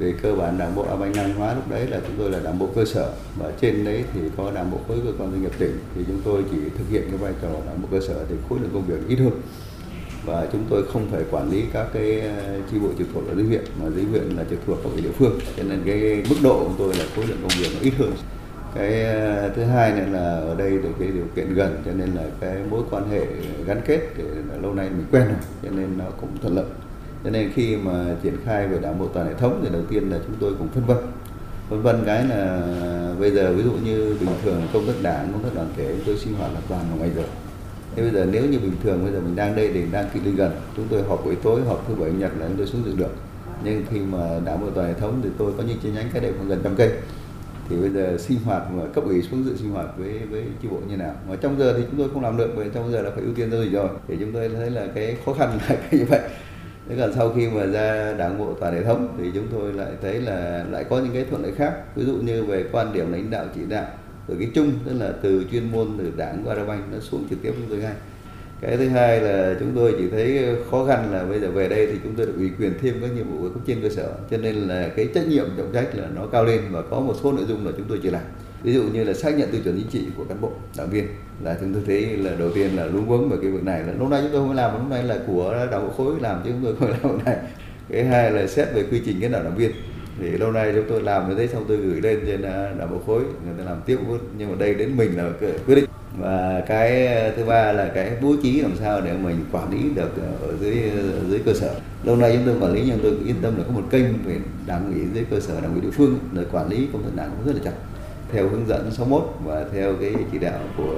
về 0.00 0.14
cơ 0.22 0.34
bản 0.34 0.58
đảng 0.58 0.74
bộ 0.74 0.84
Banh 1.00 1.12
Năng 1.12 1.34
Hóa 1.34 1.54
lúc 1.54 1.70
đấy 1.70 1.86
là 1.86 2.00
chúng 2.06 2.16
tôi 2.18 2.30
là 2.30 2.40
đảng 2.44 2.58
bộ 2.58 2.68
cơ 2.74 2.84
sở. 2.84 3.12
Và 3.38 3.52
trên 3.60 3.84
đấy 3.84 4.04
thì 4.14 4.20
có 4.36 4.50
đảng 4.54 4.70
bộ 4.70 4.78
khối 4.88 4.98
cơ 5.04 5.12
quan 5.18 5.30
doanh 5.30 5.42
nghiệp 5.42 5.52
tỉnh. 5.58 5.78
Thì 5.94 6.04
chúng 6.06 6.20
tôi 6.24 6.44
chỉ 6.50 6.56
thực 6.78 6.84
hiện 6.90 7.02
cái 7.08 7.18
vai 7.18 7.32
trò 7.42 7.48
đảng 7.66 7.82
bộ 7.82 7.88
cơ 7.90 8.00
sở 8.00 8.24
thì 8.28 8.34
khối 8.48 8.58
lượng 8.62 8.70
công 8.72 8.86
việc 8.86 9.08
ít 9.08 9.16
hơn. 9.16 9.40
Và 10.24 10.46
chúng 10.52 10.64
tôi 10.70 10.84
không 10.92 11.06
phải 11.10 11.22
quản 11.30 11.50
lý 11.50 11.64
các 11.72 11.86
cái 11.92 12.20
ờ, 12.20 12.60
chi 12.70 12.78
bộ 12.78 12.88
trực 12.98 13.06
thuộc 13.14 13.28
ở 13.28 13.34
dưới 13.34 13.44
huyện, 13.44 13.64
mà 13.82 13.90
dưới 13.96 14.04
huyện 14.04 14.22
là 14.36 14.44
trực 14.50 14.58
thuộc 14.66 14.78
các 14.84 14.90
địa 15.02 15.10
phương. 15.18 15.38
Cho 15.56 15.62
nên 15.62 15.82
cái 15.86 16.22
mức 16.28 16.36
độ 16.42 16.58
của 16.58 16.64
chúng 16.64 16.74
tôi 16.78 16.94
là 16.94 17.04
khối 17.16 17.26
lượng 17.26 17.38
công 17.42 17.60
việc 17.60 17.68
nó 17.74 17.80
ít 17.80 17.92
hơn. 17.98 18.12
Cái 18.74 19.04
ờ, 19.04 19.52
thứ 19.56 19.62
hai 19.64 19.92
nữa 19.92 20.06
là 20.12 20.36
ở 20.36 20.54
đây 20.58 20.70
được 20.70 20.90
cái 20.98 21.08
điều 21.08 21.24
kiện 21.36 21.54
gần, 21.54 21.82
cho 21.84 21.92
nên 21.92 22.10
là 22.14 22.22
cái 22.40 22.56
mối 22.70 22.82
quan 22.90 23.10
hệ 23.10 23.26
gắn 23.66 23.80
kết 23.86 24.00
thì 24.16 24.22
lâu 24.62 24.74
nay 24.74 24.90
mình 24.90 25.06
quen 25.12 25.24
rồi, 25.24 25.36
cho 25.62 25.70
nên 25.70 25.98
nó 25.98 26.04
cũng 26.20 26.30
thuận 26.42 26.56
lợi 26.56 26.64
cho 27.24 27.30
nên 27.30 27.52
khi 27.54 27.76
mà 27.76 28.16
triển 28.22 28.36
khai 28.44 28.68
về 28.68 28.78
đảng 28.78 28.98
bộ 28.98 29.06
toàn 29.14 29.26
hệ 29.26 29.34
thống 29.34 29.60
thì 29.62 29.68
đầu 29.72 29.82
tiên 29.90 30.10
là 30.10 30.18
chúng 30.26 30.36
tôi 30.40 30.54
cũng 30.58 30.68
phân 30.68 30.84
vân. 30.86 30.96
Phân 31.70 31.82
vân 31.82 32.02
cái 32.06 32.24
là 32.24 32.62
bây 33.20 33.30
giờ 33.30 33.52
ví 33.52 33.62
dụ 33.62 33.72
như 33.72 34.16
bình 34.20 34.34
thường 34.42 34.62
công 34.72 34.86
tác 34.86 34.92
đảng, 35.02 35.32
công 35.32 35.42
tác 35.42 35.54
đoàn 35.54 35.68
thể 35.76 35.94
tôi 36.06 36.18
sinh 36.18 36.34
hoạt 36.34 36.52
là 36.54 36.60
toàn 36.68 36.84
ở 36.92 36.96
ngoài 36.96 37.10
giờ. 37.16 37.22
Thế 37.96 38.02
bây 38.02 38.12
giờ 38.12 38.26
nếu 38.32 38.46
như 38.46 38.58
bình 38.58 38.76
thường 38.82 39.04
bây 39.04 39.12
giờ 39.12 39.20
mình 39.20 39.36
đang 39.36 39.56
đây 39.56 39.70
thì 39.74 39.82
đang 39.92 40.08
kỵ 40.14 40.20
đi 40.20 40.30
gần, 40.30 40.52
chúng 40.76 40.86
tôi 40.90 41.02
họp 41.02 41.24
buổi 41.24 41.36
tối, 41.36 41.60
họp 41.62 41.88
thứ 41.88 41.94
bảy 41.94 42.10
nhật 42.10 42.30
là 42.38 42.46
chúng 42.48 42.56
tôi 42.56 42.66
xuống 42.66 42.82
dự 42.84 42.96
được. 42.96 43.14
Nhưng 43.64 43.84
khi 43.90 43.98
mà 43.98 44.18
đảng 44.44 44.60
bộ 44.60 44.66
toàn 44.74 44.88
hệ 44.88 44.94
thống 44.94 45.20
thì 45.22 45.28
tôi 45.38 45.52
có 45.56 45.62
những 45.62 45.78
chi 45.82 45.90
nhánh 45.90 46.06
cái 46.12 46.22
đây 46.22 46.32
khoảng 46.36 46.48
gần 46.48 46.60
trăm 46.64 46.76
cây. 46.76 46.90
Thì 47.68 47.76
bây 47.76 47.90
giờ 47.90 48.16
sinh 48.18 48.38
hoạt 48.44 48.62
mà 48.72 48.82
cấp 48.94 49.04
ủy 49.04 49.22
xuống 49.22 49.44
dự 49.44 49.56
sinh 49.56 49.70
hoạt 49.70 49.86
với 49.98 50.20
với 50.30 50.44
chi 50.62 50.68
bộ 50.68 50.76
như 50.88 50.96
nào? 50.96 51.14
Mà 51.28 51.36
trong 51.36 51.58
giờ 51.58 51.74
thì 51.76 51.84
chúng 51.90 51.98
tôi 51.98 52.08
không 52.12 52.22
làm 52.22 52.36
được, 52.36 52.52
bởi 52.56 52.68
trong 52.74 52.92
giờ 52.92 53.02
là 53.02 53.10
phải 53.10 53.24
ưu 53.24 53.34
tiên 53.34 53.50
giao 53.50 53.62
dịch 53.62 53.72
rồi. 53.72 53.88
Thì 54.08 54.16
chúng 54.20 54.32
tôi 54.32 54.48
thấy 54.48 54.70
là 54.70 54.86
cái 54.94 55.16
khó 55.24 55.32
khăn 55.32 55.58
là 55.68 55.76
cái 55.90 56.00
như 56.00 56.04
vậy 56.04 56.20
thế 56.90 56.96
còn 57.00 57.12
sau 57.12 57.32
khi 57.36 57.48
mà 57.48 57.66
ra 57.66 58.14
đảng 58.18 58.38
bộ 58.38 58.54
toàn 58.60 58.74
hệ 58.74 58.82
thống 58.82 59.16
thì 59.18 59.30
chúng 59.34 59.46
tôi 59.52 59.72
lại 59.72 59.90
thấy 60.02 60.20
là 60.20 60.64
lại 60.70 60.84
có 60.90 60.98
những 60.98 61.12
cái 61.12 61.24
thuận 61.30 61.42
lợi 61.42 61.52
khác. 61.56 61.72
Ví 61.96 62.04
dụ 62.04 62.14
như 62.14 62.44
về 62.44 62.64
quan 62.72 62.92
điểm 62.92 63.12
lãnh 63.12 63.30
đạo 63.30 63.44
chỉ 63.54 63.60
đạo 63.68 63.86
từ 64.26 64.36
cái 64.38 64.50
chung, 64.54 64.72
tức 64.84 64.92
là 64.98 65.12
từ 65.22 65.44
chuyên 65.52 65.72
môn 65.72 65.88
từ 65.98 66.12
đảng 66.16 66.42
qua 66.44 66.64
banh, 66.64 66.82
nó 66.92 66.98
xuống 67.00 67.26
trực 67.30 67.42
tiếp 67.42 67.52
chúng 67.56 67.66
tôi 67.68 67.78
ngay. 67.78 67.94
Cái 68.60 68.76
thứ 68.76 68.88
hai 68.88 69.20
là 69.20 69.54
chúng 69.60 69.72
tôi 69.74 69.94
chỉ 69.98 70.08
thấy 70.10 70.56
khó 70.70 70.84
khăn 70.84 71.12
là 71.12 71.24
bây 71.24 71.40
giờ 71.40 71.50
về 71.50 71.68
đây 71.68 71.86
thì 71.86 71.98
chúng 72.04 72.14
tôi 72.14 72.26
được 72.26 72.34
ủy 72.36 72.50
quyền 72.58 72.72
thêm 72.82 72.94
các 73.00 73.10
nhiệm 73.16 73.30
vụ 73.30 73.48
cấp 73.48 73.62
trên 73.66 73.82
cơ 73.82 73.88
sở. 73.88 74.12
Cho 74.30 74.36
nên 74.36 74.54
là 74.54 74.88
cái 74.96 75.08
trách 75.14 75.28
nhiệm, 75.28 75.46
trọng 75.56 75.72
trách 75.72 75.94
là 75.94 76.08
nó 76.14 76.26
cao 76.26 76.44
lên 76.44 76.60
và 76.70 76.82
có 76.82 77.00
một 77.00 77.14
số 77.22 77.32
nội 77.32 77.44
dung 77.48 77.66
là 77.66 77.72
chúng 77.76 77.86
tôi 77.88 78.00
chưa 78.02 78.10
làm 78.10 78.22
ví 78.62 78.72
dụ 78.74 78.82
như 78.82 79.04
là 79.04 79.14
xác 79.14 79.38
nhận 79.38 79.50
tiêu 79.50 79.60
chuẩn 79.64 79.76
chính 79.76 79.90
trị 79.90 80.08
của 80.16 80.24
cán 80.24 80.40
bộ, 80.40 80.52
đảng 80.78 80.90
viên, 80.90 81.06
là 81.42 81.56
chúng 81.60 81.74
tôi 81.74 81.82
thấy 81.86 82.16
là 82.16 82.30
đầu 82.38 82.50
tiên 82.54 82.76
là 82.76 82.84
luống 82.84 83.08
vướng 83.08 83.28
về 83.28 83.36
cái 83.42 83.50
việc 83.50 83.64
này 83.64 83.82
là 83.86 83.92
lúc 83.98 84.08
nay 84.08 84.20
chúng 84.22 84.32
tôi 84.32 84.40
không 84.40 84.56
làm, 84.56 84.72
lúc 84.72 84.90
nay 84.90 85.02
là 85.02 85.18
của 85.26 85.66
đảng 85.70 85.86
bộ 85.86 85.92
khối 85.96 86.14
làm 86.20 86.40
chứ 86.44 86.50
chúng 86.50 86.64
tôi 86.64 86.74
không 86.78 86.90
làm 87.02 87.16
việc 87.16 87.24
này. 87.24 87.36
Cái 87.88 88.04
hai 88.04 88.30
là 88.30 88.46
xét 88.46 88.68
về 88.74 88.82
quy 88.90 89.02
trình 89.06 89.20
cái 89.20 89.30
nào 89.30 89.42
đảng 89.42 89.56
viên. 89.56 89.70
Thì 90.20 90.30
lâu 90.30 90.52
nay 90.52 90.72
chúng 90.74 90.84
tôi 90.88 91.02
làm 91.02 91.28
như 91.28 91.34
thế, 91.34 91.46
xong 91.46 91.64
tôi 91.68 91.76
gửi 91.76 92.00
lên 92.00 92.20
trên 92.26 92.42
à, 92.42 92.72
đảng 92.78 92.90
bộ 92.90 92.98
khối, 93.06 93.20
người 93.20 93.54
ta 93.58 93.64
làm 93.64 93.80
tiếp, 93.86 93.98
nhưng 94.38 94.50
mà 94.50 94.56
đây 94.58 94.74
đến 94.74 94.96
mình 94.96 95.16
là 95.16 95.30
quyết 95.66 95.74
định. 95.74 95.84
Và 96.18 96.62
cái 96.66 97.08
thứ 97.36 97.44
ba 97.44 97.72
là 97.72 97.90
cái 97.94 98.12
bố 98.22 98.34
trí 98.42 98.60
làm 98.60 98.72
sao 98.80 99.00
để 99.00 99.12
mình 99.12 99.36
quản 99.52 99.70
lý 99.72 99.90
được 99.94 100.10
ở 100.42 100.54
dưới 100.60 100.76
dưới 101.28 101.38
cơ 101.44 101.52
sở. 101.54 101.74
Lâu 102.04 102.16
nay 102.16 102.32
chúng 102.32 102.46
tôi 102.46 102.56
quản 102.60 102.74
lý, 102.74 102.82
nhưng 102.86 102.98
tôi 103.02 103.12
yên 103.26 103.36
tâm 103.42 103.58
là 103.58 103.64
có 103.64 103.72
một 103.72 103.82
kênh 103.90 104.04
về 104.24 104.36
đảng 104.66 104.92
ủy 104.92 105.02
dưới 105.14 105.24
cơ 105.30 105.40
sở, 105.40 105.60
đảng 105.60 105.72
ủy 105.72 105.80
địa 105.80 105.90
phương 105.90 106.18
để 106.32 106.44
quản 106.52 106.68
lý 106.68 106.88
công 106.92 107.02
tác 107.02 107.10
đảng 107.16 107.30
cũng 107.36 107.46
rất 107.46 107.52
là 107.56 107.60
chặt 107.64 107.89
theo 108.32 108.48
hướng 108.48 108.66
dẫn 108.68 108.90
61 108.90 109.22
và 109.44 109.64
theo 109.72 109.94
cái 110.00 110.14
chỉ 110.32 110.38
đạo 110.38 110.60
của 110.76 110.94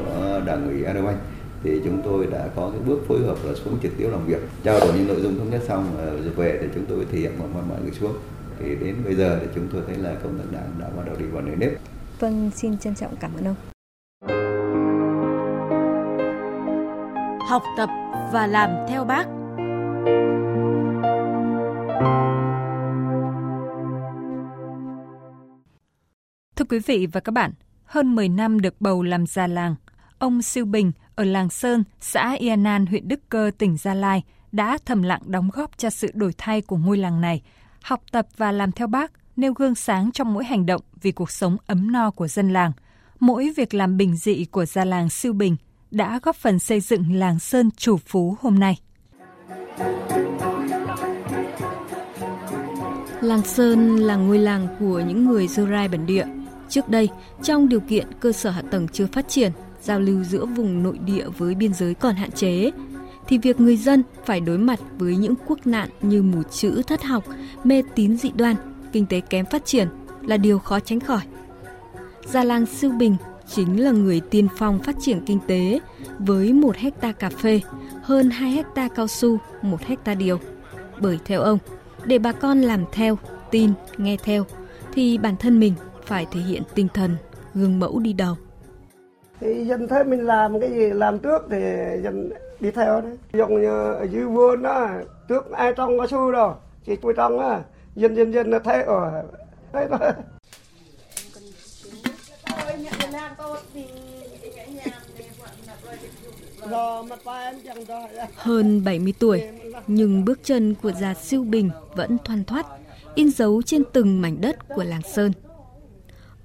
đảng 0.47 0.69
ủy 0.69 0.85
Agribank 0.85 1.19
thì 1.63 1.81
chúng 1.85 2.03
tôi 2.05 2.27
đã 2.27 2.49
có 2.57 2.71
cái 2.71 2.81
bước 2.87 2.99
phối 3.09 3.19
hợp 3.27 3.37
là 3.45 3.55
xuống 3.55 3.79
trực 3.83 3.93
tiếp 3.99 4.09
làm 4.11 4.27
việc 4.27 4.41
trao 4.65 4.81
đổi 4.81 4.93
những 4.95 5.09
nội 5.09 5.21
dung 5.21 5.39
thống 5.39 5.51
nhất 5.51 5.63
xong 5.69 5.97
rồi 5.97 6.31
về 6.37 6.59
thì 6.63 6.69
chúng 6.75 6.87
tôi 6.87 7.07
thể 7.13 7.19
hiện 7.19 7.39
một 7.39 7.47
mọi 7.69 7.81
người 7.83 7.93
xuống 7.93 8.15
thì 8.59 8.75
đến 8.75 8.97
bây 9.05 9.15
giờ 9.15 9.39
thì 9.41 9.47
chúng 9.55 9.69
tôi 9.73 9.83
thấy 9.87 9.97
là 9.97 10.15
công 10.23 10.39
tác 10.39 10.45
đảng 10.53 10.71
đã 10.81 10.87
bắt 10.97 11.03
đầu 11.07 11.17
đi 11.19 11.25
vào 11.25 11.43
nề 11.43 11.55
nếp. 11.57 11.73
Vâng, 12.21 12.51
xin 12.55 12.79
trân 12.79 12.95
trọng 12.95 13.17
cảm 13.21 13.31
ơn 13.37 13.45
ông. 13.45 13.57
Học 17.49 17.63
tập 17.77 17.89
và 18.33 18.47
làm 18.47 18.71
theo 18.89 19.05
bác. 19.05 19.27
Quý 26.73 26.79
vị 26.79 27.07
và 27.13 27.21
các 27.21 27.33
bạn, 27.33 27.53
hơn 27.85 28.15
10 28.15 28.29
năm 28.29 28.61
được 28.61 28.81
bầu 28.81 29.03
làm 29.03 29.27
già 29.27 29.47
làng, 29.47 29.75
ông 30.19 30.43
Siêu 30.43 30.65
Bình 30.65 30.93
ở 31.15 31.25
làng 31.25 31.51
Sơn, 31.51 31.85
xã 32.01 32.33
Yên 32.39 32.65
huyện 32.65 33.09
Đức 33.09 33.21
Cơ, 33.29 33.51
tỉnh 33.59 33.77
Gia 33.77 33.95
Lai 33.95 34.23
đã 34.53 34.79
thầm 34.85 35.03
lặng 35.03 35.21
đóng 35.27 35.51
góp 35.53 35.79
cho 35.79 35.91
sự 35.91 36.11
đổi 36.15 36.33
thay 36.39 36.61
của 36.61 36.77
ngôi 36.77 36.99
làng 36.99 37.21
này, 37.21 37.43
học 37.83 38.03
tập 38.13 38.27
và 38.37 38.53
làm 38.53 38.73
theo 38.73 38.87
bác, 38.87 39.13
nêu 39.37 39.53
gương 39.53 39.75
sáng 39.75 40.13
trong 40.13 40.35
mỗi 40.35 40.45
hành 40.45 40.67
động 40.67 40.81
vì 41.03 41.13
cuộc 41.13 41.31
sống 41.31 41.57
ấm 41.67 41.93
no 41.93 42.11
của 42.11 42.29
dân 42.29 42.53
làng. 42.53 42.73
Mỗi 43.21 43.53
việc 43.57 43.75
làm 43.75 43.97
bình 43.97 44.17
dị 44.17 44.45
của 44.45 44.65
gia 44.65 44.85
làng 44.85 45.11
Siêu 45.11 45.33
Bình 45.33 45.57
đã 45.91 46.21
góp 46.23 46.37
phần 46.37 46.59
xây 46.59 46.81
dựng 46.81 47.15
làng 47.15 47.39
Sơn 47.39 47.71
chủ 47.77 47.97
phú 47.97 48.37
hôm 48.41 48.59
nay. 48.59 48.79
Làng 53.21 53.43
Sơn 53.45 53.97
là 53.97 54.17
ngôi 54.17 54.39
làng 54.39 54.67
của 54.81 55.01
những 55.01 55.25
người 55.25 55.49
Dơ 55.49 55.67
Rai 55.67 55.89
bản 55.89 56.07
địa. 56.07 56.27
Trước 56.73 56.89
đây, 56.89 57.09
trong 57.43 57.69
điều 57.69 57.81
kiện 57.81 58.07
cơ 58.21 58.33
sở 58.33 58.51
hạ 58.51 58.63
tầng 58.71 58.89
chưa 58.93 59.07
phát 59.07 59.29
triển, 59.29 59.53
giao 59.83 60.01
lưu 60.01 60.25
giữa 60.25 60.45
vùng 60.45 60.83
nội 60.83 60.99
địa 60.99 61.29
với 61.39 61.55
biên 61.55 61.75
giới 61.75 61.95
còn 61.95 62.15
hạn 62.15 62.31
chế, 62.31 62.71
thì 63.29 63.39
việc 63.39 63.61
người 63.61 63.77
dân 63.77 64.03
phải 64.25 64.41
đối 64.41 64.59
mặt 64.59 64.81
với 64.99 65.17
những 65.17 65.35
quốc 65.47 65.67
nạn 65.67 65.89
như 66.03 66.23
mù 66.23 66.43
chữ 66.43 66.83
thất 66.87 67.03
học, 67.03 67.25
mê 67.65 67.83
tín 67.95 68.17
dị 68.17 68.31
đoan, 68.35 68.57
kinh 68.93 69.07
tế 69.07 69.21
kém 69.21 69.47
phát 69.47 69.65
triển 69.65 69.89
là 70.23 70.37
điều 70.37 70.59
khó 70.59 70.81
tránh 70.81 71.01
khỏi. 71.01 71.21
Gia 72.27 72.45
làng 72.45 72.67
Siêu 72.67 72.91
Bình 72.91 73.17
chính 73.49 73.85
là 73.85 73.91
người 73.91 74.21
tiên 74.21 74.49
phong 74.57 74.79
phát 74.79 74.97
triển 75.01 75.25
kinh 75.27 75.39
tế 75.47 75.81
với 76.19 76.53
một 76.53 76.77
hecta 76.77 77.13
cà 77.13 77.31
phê, 77.31 77.61
hơn 78.03 78.31
2 78.31 78.51
hecta 78.51 78.89
cao 78.89 79.07
su, 79.07 79.39
một 79.63 79.83
hecta 79.83 80.15
điều. 80.15 80.39
Bởi 81.01 81.19
theo 81.25 81.41
ông, 81.41 81.59
để 82.05 82.19
bà 82.19 82.33
con 82.33 82.61
làm 82.63 82.85
theo, 82.93 83.19
tin, 83.51 83.73
nghe 83.97 84.17
theo, 84.25 84.47
thì 84.93 85.19
bản 85.19 85.37
thân 85.37 85.61
mình 85.61 85.75
phải 86.05 86.27
thể 86.31 86.41
hiện 86.41 86.63
tinh 86.75 86.89
thần, 86.95 87.17
gương 87.55 87.79
mẫu 87.79 87.99
đi 87.99 88.13
đầu. 88.13 88.35
Thì 89.41 89.65
dân 89.67 89.89
thấy 89.89 90.05
mình 90.05 90.27
làm 90.27 90.61
cái 90.61 90.71
gì 90.71 90.91
làm 90.91 91.19
trước 91.19 91.43
thì 91.51 91.59
dân 92.03 92.33
đi 92.61 92.71
theo 92.71 93.01
đấy. 93.01 93.19
Dùng 93.33 93.63
như 93.63 93.93
ở 93.93 94.07
dưới 94.11 94.25
vườn 94.25 94.63
đó, 94.63 94.89
trước 95.29 95.51
ai 95.51 95.73
trong 95.77 95.99
cao 95.99 96.07
su 96.07 96.33
đâu, 96.33 96.55
chỉ 96.87 96.97
tôi 96.97 97.15
trong 97.17 97.39
á, 97.39 97.63
dân 97.97 98.15
dân 98.15 98.33
dân 98.33 98.51
nó 98.51 98.59
thấy 98.59 98.83
ở 98.83 99.23
thấy 99.73 99.87
thôi. 99.91 100.13
Hơn 108.37 108.85
70 108.85 109.15
tuổi, 109.19 109.43
nhưng 109.87 110.25
bước 110.25 110.41
chân 110.45 110.75
của 110.83 110.93
già 110.93 111.15
siêu 111.15 111.45
bình 111.45 111.71
vẫn 111.95 112.19
thoăn 112.25 112.45
thoắt, 112.45 112.67
in 113.15 113.31
dấu 113.31 113.63
trên 113.63 113.83
từng 113.93 114.21
mảnh 114.21 114.41
đất 114.41 114.69
của 114.69 114.85
làng 114.85 115.03
Sơn. 115.03 115.33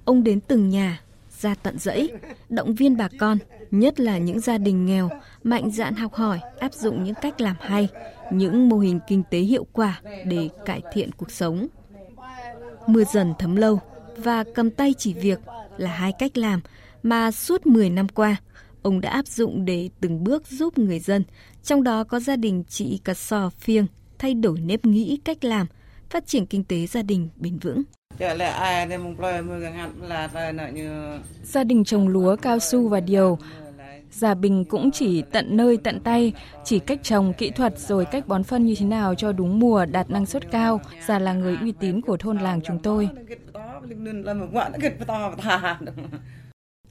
Ông 0.08 0.24
đến 0.24 0.40
từng 0.40 0.68
nhà, 0.68 1.00
ra 1.40 1.54
tận 1.54 1.78
dãy, 1.78 2.08
động 2.48 2.74
viên 2.74 2.96
bà 2.96 3.08
con, 3.18 3.38
nhất 3.70 4.00
là 4.00 4.18
những 4.18 4.40
gia 4.40 4.58
đình 4.58 4.86
nghèo, 4.86 5.10
mạnh 5.42 5.70
dạn 5.70 5.94
học 5.94 6.14
hỏi, 6.14 6.40
áp 6.58 6.74
dụng 6.74 7.04
những 7.04 7.14
cách 7.22 7.40
làm 7.40 7.56
hay, 7.60 7.88
những 8.32 8.68
mô 8.68 8.78
hình 8.78 9.00
kinh 9.08 9.22
tế 9.30 9.38
hiệu 9.38 9.66
quả 9.72 10.00
để 10.26 10.48
cải 10.64 10.82
thiện 10.92 11.12
cuộc 11.12 11.30
sống. 11.30 11.66
Mưa 12.86 13.04
dần 13.12 13.34
thấm 13.38 13.56
lâu 13.56 13.80
và 14.16 14.44
cầm 14.54 14.70
tay 14.70 14.94
chỉ 14.98 15.14
việc 15.14 15.38
là 15.76 15.90
hai 15.90 16.12
cách 16.18 16.38
làm 16.38 16.60
mà 17.02 17.30
suốt 17.30 17.66
10 17.66 17.90
năm 17.90 18.08
qua 18.08 18.36
ông 18.82 19.00
đã 19.00 19.10
áp 19.10 19.26
dụng 19.26 19.64
để 19.64 19.88
từng 20.00 20.24
bước 20.24 20.46
giúp 20.46 20.78
người 20.78 20.98
dân, 20.98 21.24
trong 21.62 21.82
đó 21.82 22.04
có 22.04 22.20
gia 22.20 22.36
đình 22.36 22.64
chị 22.68 23.00
Cà 23.04 23.14
Sò 23.14 23.50
Phiêng 23.58 23.86
thay 24.18 24.34
đổi 24.34 24.60
nếp 24.60 24.86
nghĩ 24.86 25.18
cách 25.24 25.44
làm, 25.44 25.66
phát 26.10 26.26
triển 26.26 26.46
kinh 26.46 26.64
tế 26.64 26.86
gia 26.86 27.02
đình 27.02 27.28
bền 27.36 27.58
vững. 27.58 27.82
Gia 31.42 31.64
đình 31.64 31.84
trồng 31.84 32.08
lúa, 32.08 32.36
cao 32.36 32.58
su 32.58 32.88
và 32.88 33.00
điều. 33.00 33.38
Gia 34.10 34.34
Bình 34.34 34.64
cũng 34.64 34.90
chỉ 34.90 35.22
tận 35.22 35.56
nơi 35.56 35.76
tận 35.76 36.00
tay, 36.00 36.32
chỉ 36.64 36.78
cách 36.78 37.00
trồng, 37.02 37.32
kỹ 37.38 37.50
thuật 37.50 37.78
rồi 37.78 38.04
cách 38.04 38.28
bón 38.28 38.44
phân 38.44 38.66
như 38.66 38.74
thế 38.78 38.86
nào 38.86 39.14
cho 39.14 39.32
đúng 39.32 39.58
mùa 39.58 39.84
đạt 39.84 40.10
năng 40.10 40.26
suất 40.26 40.50
cao. 40.50 40.80
Già 41.06 41.18
là 41.18 41.32
người 41.32 41.56
uy 41.62 41.72
tín 41.72 42.00
của 42.00 42.16
thôn 42.16 42.38
làng 42.38 42.60
chúng 42.64 42.78
tôi. 42.78 43.08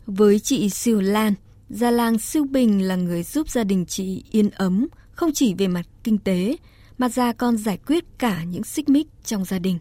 Với 0.05 0.39
chị 0.39 0.69
Siêu 0.69 1.01
Lan, 1.01 1.33
Già 1.69 1.91
làng 1.91 2.19
Siêu 2.19 2.45
Bình 2.51 2.87
là 2.87 2.95
người 2.95 3.23
giúp 3.23 3.49
gia 3.49 3.63
đình 3.63 3.85
chị 3.85 4.23
yên 4.31 4.49
ấm, 4.49 4.87
không 5.11 5.31
chỉ 5.33 5.53
về 5.53 5.67
mặt 5.67 5.85
kinh 6.03 6.17
tế, 6.17 6.55
mà 6.97 7.09
già 7.09 7.33
còn 7.33 7.57
giải 7.57 7.77
quyết 7.87 8.03
cả 8.17 8.43
những 8.43 8.63
xích 8.63 8.89
mích 8.89 9.07
trong 9.23 9.45
gia 9.45 9.59
đình. 9.59 9.79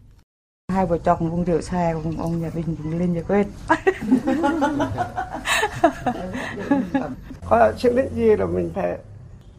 Hai 0.73 0.87
vợ 0.87 0.99
chồng 0.99 1.31
uống 1.31 1.45
rượu 1.45 1.61
xe, 1.61 1.95
cùng 2.05 2.21
ông 2.21 2.41
nhà 2.41 2.51
Bình 2.55 2.77
cũng 2.83 2.99
lên 2.99 3.15
giải 3.15 3.25
quyết. 3.29 3.47
Có 7.49 7.73
sự 7.79 7.97
định 7.97 8.09
gì 8.15 8.37
là 8.37 8.47
mình 8.47 8.71
phải 8.75 8.99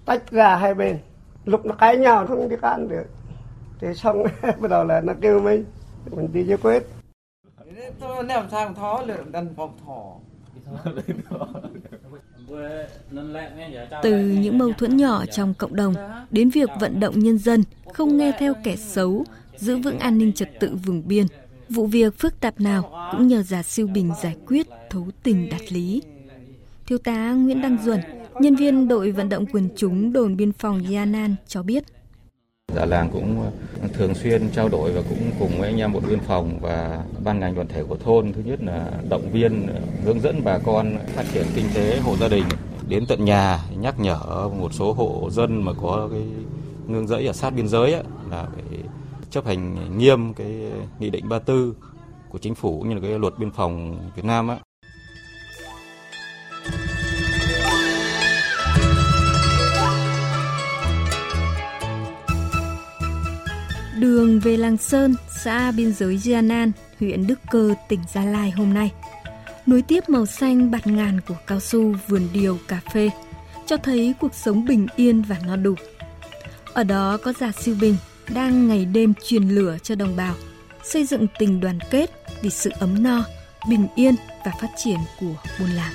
tách 0.06 0.32
ra 0.32 0.56
hai 0.56 0.74
bên. 0.74 1.00
Lúc 1.46 1.66
nó 1.66 1.76
cãi 1.76 1.98
nhau 1.98 2.28
không 2.28 2.50
đi 2.50 2.56
can 2.62 2.88
được. 2.88 3.06
Thì 3.80 3.88
xong 3.96 4.24
bắt 4.42 4.70
đầu 4.70 4.84
là 4.84 5.02
nó 5.02 5.14
kêu 5.22 5.42
mình, 5.42 5.66
mình 6.12 6.34
đi 6.34 6.44
giải 6.44 6.58
quyết. 6.58 6.84
Tôi 8.00 8.24
làm 8.24 8.50
sao 8.52 8.74
thó 8.74 9.02
lượng 9.02 9.32
đần 9.32 9.54
phòng 9.56 9.78
thỏ. 9.86 10.14
Từ 14.04 14.26
những 14.26 14.58
mâu 14.58 14.74
thuẫn 14.74 14.98
nhỏ 14.98 15.26
trong 15.26 15.54
cộng 15.54 15.76
đồng 15.76 15.96
đến 16.32 16.50
việc 16.50 16.70
vận 16.80 17.00
động 17.00 17.20
nhân 17.20 17.38
dân 17.38 17.64
không 17.94 18.18
nghe 18.18 18.32
theo 18.40 18.54
kẻ 18.64 18.76
xấu, 18.76 19.26
giữ 19.58 19.78
vững 19.78 20.00
an 20.00 20.18
ninh 20.18 20.34
trật 20.34 20.50
tự 20.60 20.76
vùng 20.86 21.08
biên, 21.08 21.26
vụ 21.70 21.86
việc 21.86 22.20
phức 22.20 22.40
tạp 22.40 22.62
nào 22.62 23.10
cũng 23.12 23.28
nhờ 23.28 23.44
giả 23.44 23.64
siêu 23.64 23.88
bình 23.88 24.12
giải 24.24 24.36
quyết 24.48 24.68
thấu 24.90 25.08
tình 25.24 25.50
đạt 25.50 25.74
lý. 25.74 26.02
Thiếu 26.86 26.98
tá 26.98 27.32
Nguyễn 27.32 27.62
Đăng 27.62 27.78
Duẩn, 27.84 28.00
nhân 28.40 28.56
viên 28.56 28.88
đội 28.88 29.12
vận 29.12 29.30
động 29.30 29.46
quần 29.52 29.70
chúng 29.76 30.14
đồn 30.14 30.38
biên 30.38 30.52
phòng 30.52 30.94
Yanan 30.94 31.36
cho 31.48 31.64
biết 31.64 31.84
già 32.78 32.86
làng 32.86 33.10
cũng 33.14 33.42
ờ, 33.82 33.88
thường 33.94 34.16
xuyên 34.16 34.50
trao 34.50 34.70
đổi 34.70 34.92
và 34.92 35.02
cũng 35.10 35.32
cùng 35.40 35.60
với 35.60 35.70
anh 35.70 35.78
em 35.78 35.94
bộ 35.94 36.00
biên 36.00 36.20
phòng 36.20 36.60
và 36.62 37.04
ban 37.24 37.40
ngành 37.40 37.56
đoàn 37.56 37.68
thể 37.68 37.84
của 37.84 37.96
thôn. 37.96 38.34
Thứ 38.34 38.42
nhất 38.46 38.60
là 38.64 38.92
động 39.10 39.32
viên 39.32 39.68
ờ, 39.68 39.82
hướng 40.04 40.22
dẫn 40.22 40.42
bà 40.44 40.58
con 40.58 40.98
phát 41.16 41.26
triển 41.34 41.46
kinh 41.56 41.66
tế 41.74 42.00
hộ 42.00 42.16
gia 42.18 42.28
đình. 42.28 42.44
Đến 42.90 43.06
tận 43.08 43.26
nhà 43.26 43.60
nhắc 43.80 44.00
nhở 44.00 44.50
một 44.60 44.74
số 44.74 44.94
hộ 44.94 45.30
dân 45.32 45.66
mà 45.66 45.72
có 45.82 46.08
cái 46.12 46.24
nương 46.88 47.08
rẫy 47.08 47.28
ở 47.28 47.34
sát 47.34 47.50
biên 47.50 47.68
giới 47.68 47.94
ấy, 47.94 48.04
là 48.32 48.48
phải 48.56 48.80
chấp 49.30 49.46
hành 49.46 49.98
nghiêm 49.98 50.34
cái 50.34 50.72
nghị 51.00 51.10
định 51.10 51.30
34 51.30 51.74
của 52.30 52.38
chính 52.38 52.56
phủ 52.56 52.82
như 52.82 52.96
là 52.96 53.02
cái 53.02 53.20
luật 53.20 53.34
biên 53.40 53.52
phòng 53.52 54.00
Việt 54.16 54.26
Nam 54.26 54.48
á. 54.48 54.58
Đường 64.00 64.40
về 64.40 64.58
làng 64.58 64.78
Sơn, 64.78 65.16
xã 65.44 65.72
biên 65.72 65.94
giới 65.94 66.18
Gianan, 66.18 66.72
huyện 67.00 67.28
Đức 67.28 67.40
Cơ, 67.52 67.74
tỉnh 67.90 68.00
Gia 68.14 68.26
Lai 68.26 68.52
hôm 68.52 68.74
nay. 68.74 68.92
Nối 69.66 69.82
tiếp 69.82 70.10
màu 70.10 70.26
xanh 70.26 70.72
bạt 70.72 70.88
ngàn 70.88 71.22
của 71.28 71.36
cao 71.48 71.60
su, 71.60 71.96
vườn 72.08 72.28
điều, 72.34 72.60
cà 72.68 72.80
phê, 72.94 73.10
cho 73.66 73.78
thấy 73.78 74.14
cuộc 74.20 74.36
sống 74.36 74.66
bình 74.66 74.88
yên 74.96 75.22
và 75.22 75.36
no 75.48 75.56
đủ. 75.56 75.76
Ở 76.74 76.84
đó 76.84 77.18
có 77.24 77.34
già 77.40 77.52
siêu 77.52 77.76
bình 77.82 77.96
đang 78.34 78.68
ngày 78.68 78.86
đêm 78.86 79.14
truyền 79.28 79.44
lửa 79.44 79.78
cho 79.84 79.96
đồng 79.96 80.16
bào, 80.16 80.36
xây 80.84 81.06
dựng 81.06 81.28
tình 81.40 81.60
đoàn 81.60 81.80
kết 81.92 82.12
vì 82.42 82.50
sự 82.50 82.70
ấm 82.80 83.04
no, 83.04 83.24
bình 83.70 83.88
yên 83.96 84.16
và 84.46 84.52
phát 84.62 84.70
triển 84.78 85.00
của 85.20 85.36
buôn 85.60 85.70
làng. 85.70 85.94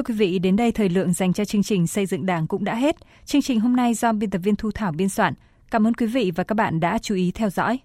Thưa 0.00 0.04
quý 0.04 0.14
vị, 0.14 0.38
đến 0.38 0.56
đây 0.56 0.72
thời 0.72 0.88
lượng 0.88 1.12
dành 1.12 1.32
cho 1.32 1.44
chương 1.44 1.62
trình 1.62 1.86
xây 1.86 2.06
dựng 2.06 2.26
Đảng 2.26 2.46
cũng 2.46 2.64
đã 2.64 2.74
hết. 2.74 2.96
Chương 3.24 3.42
trình 3.42 3.60
hôm 3.60 3.76
nay 3.76 3.94
do 3.94 4.12
biên 4.12 4.30
tập 4.30 4.38
viên 4.44 4.56
Thu 4.56 4.70
Thảo 4.70 4.92
biên 4.92 5.08
soạn. 5.08 5.34
Cảm 5.70 5.86
ơn 5.86 5.94
quý 5.94 6.06
vị 6.06 6.32
và 6.36 6.44
các 6.44 6.54
bạn 6.54 6.80
đã 6.80 6.98
chú 6.98 7.14
ý 7.14 7.30
theo 7.30 7.50
dõi. 7.50 7.80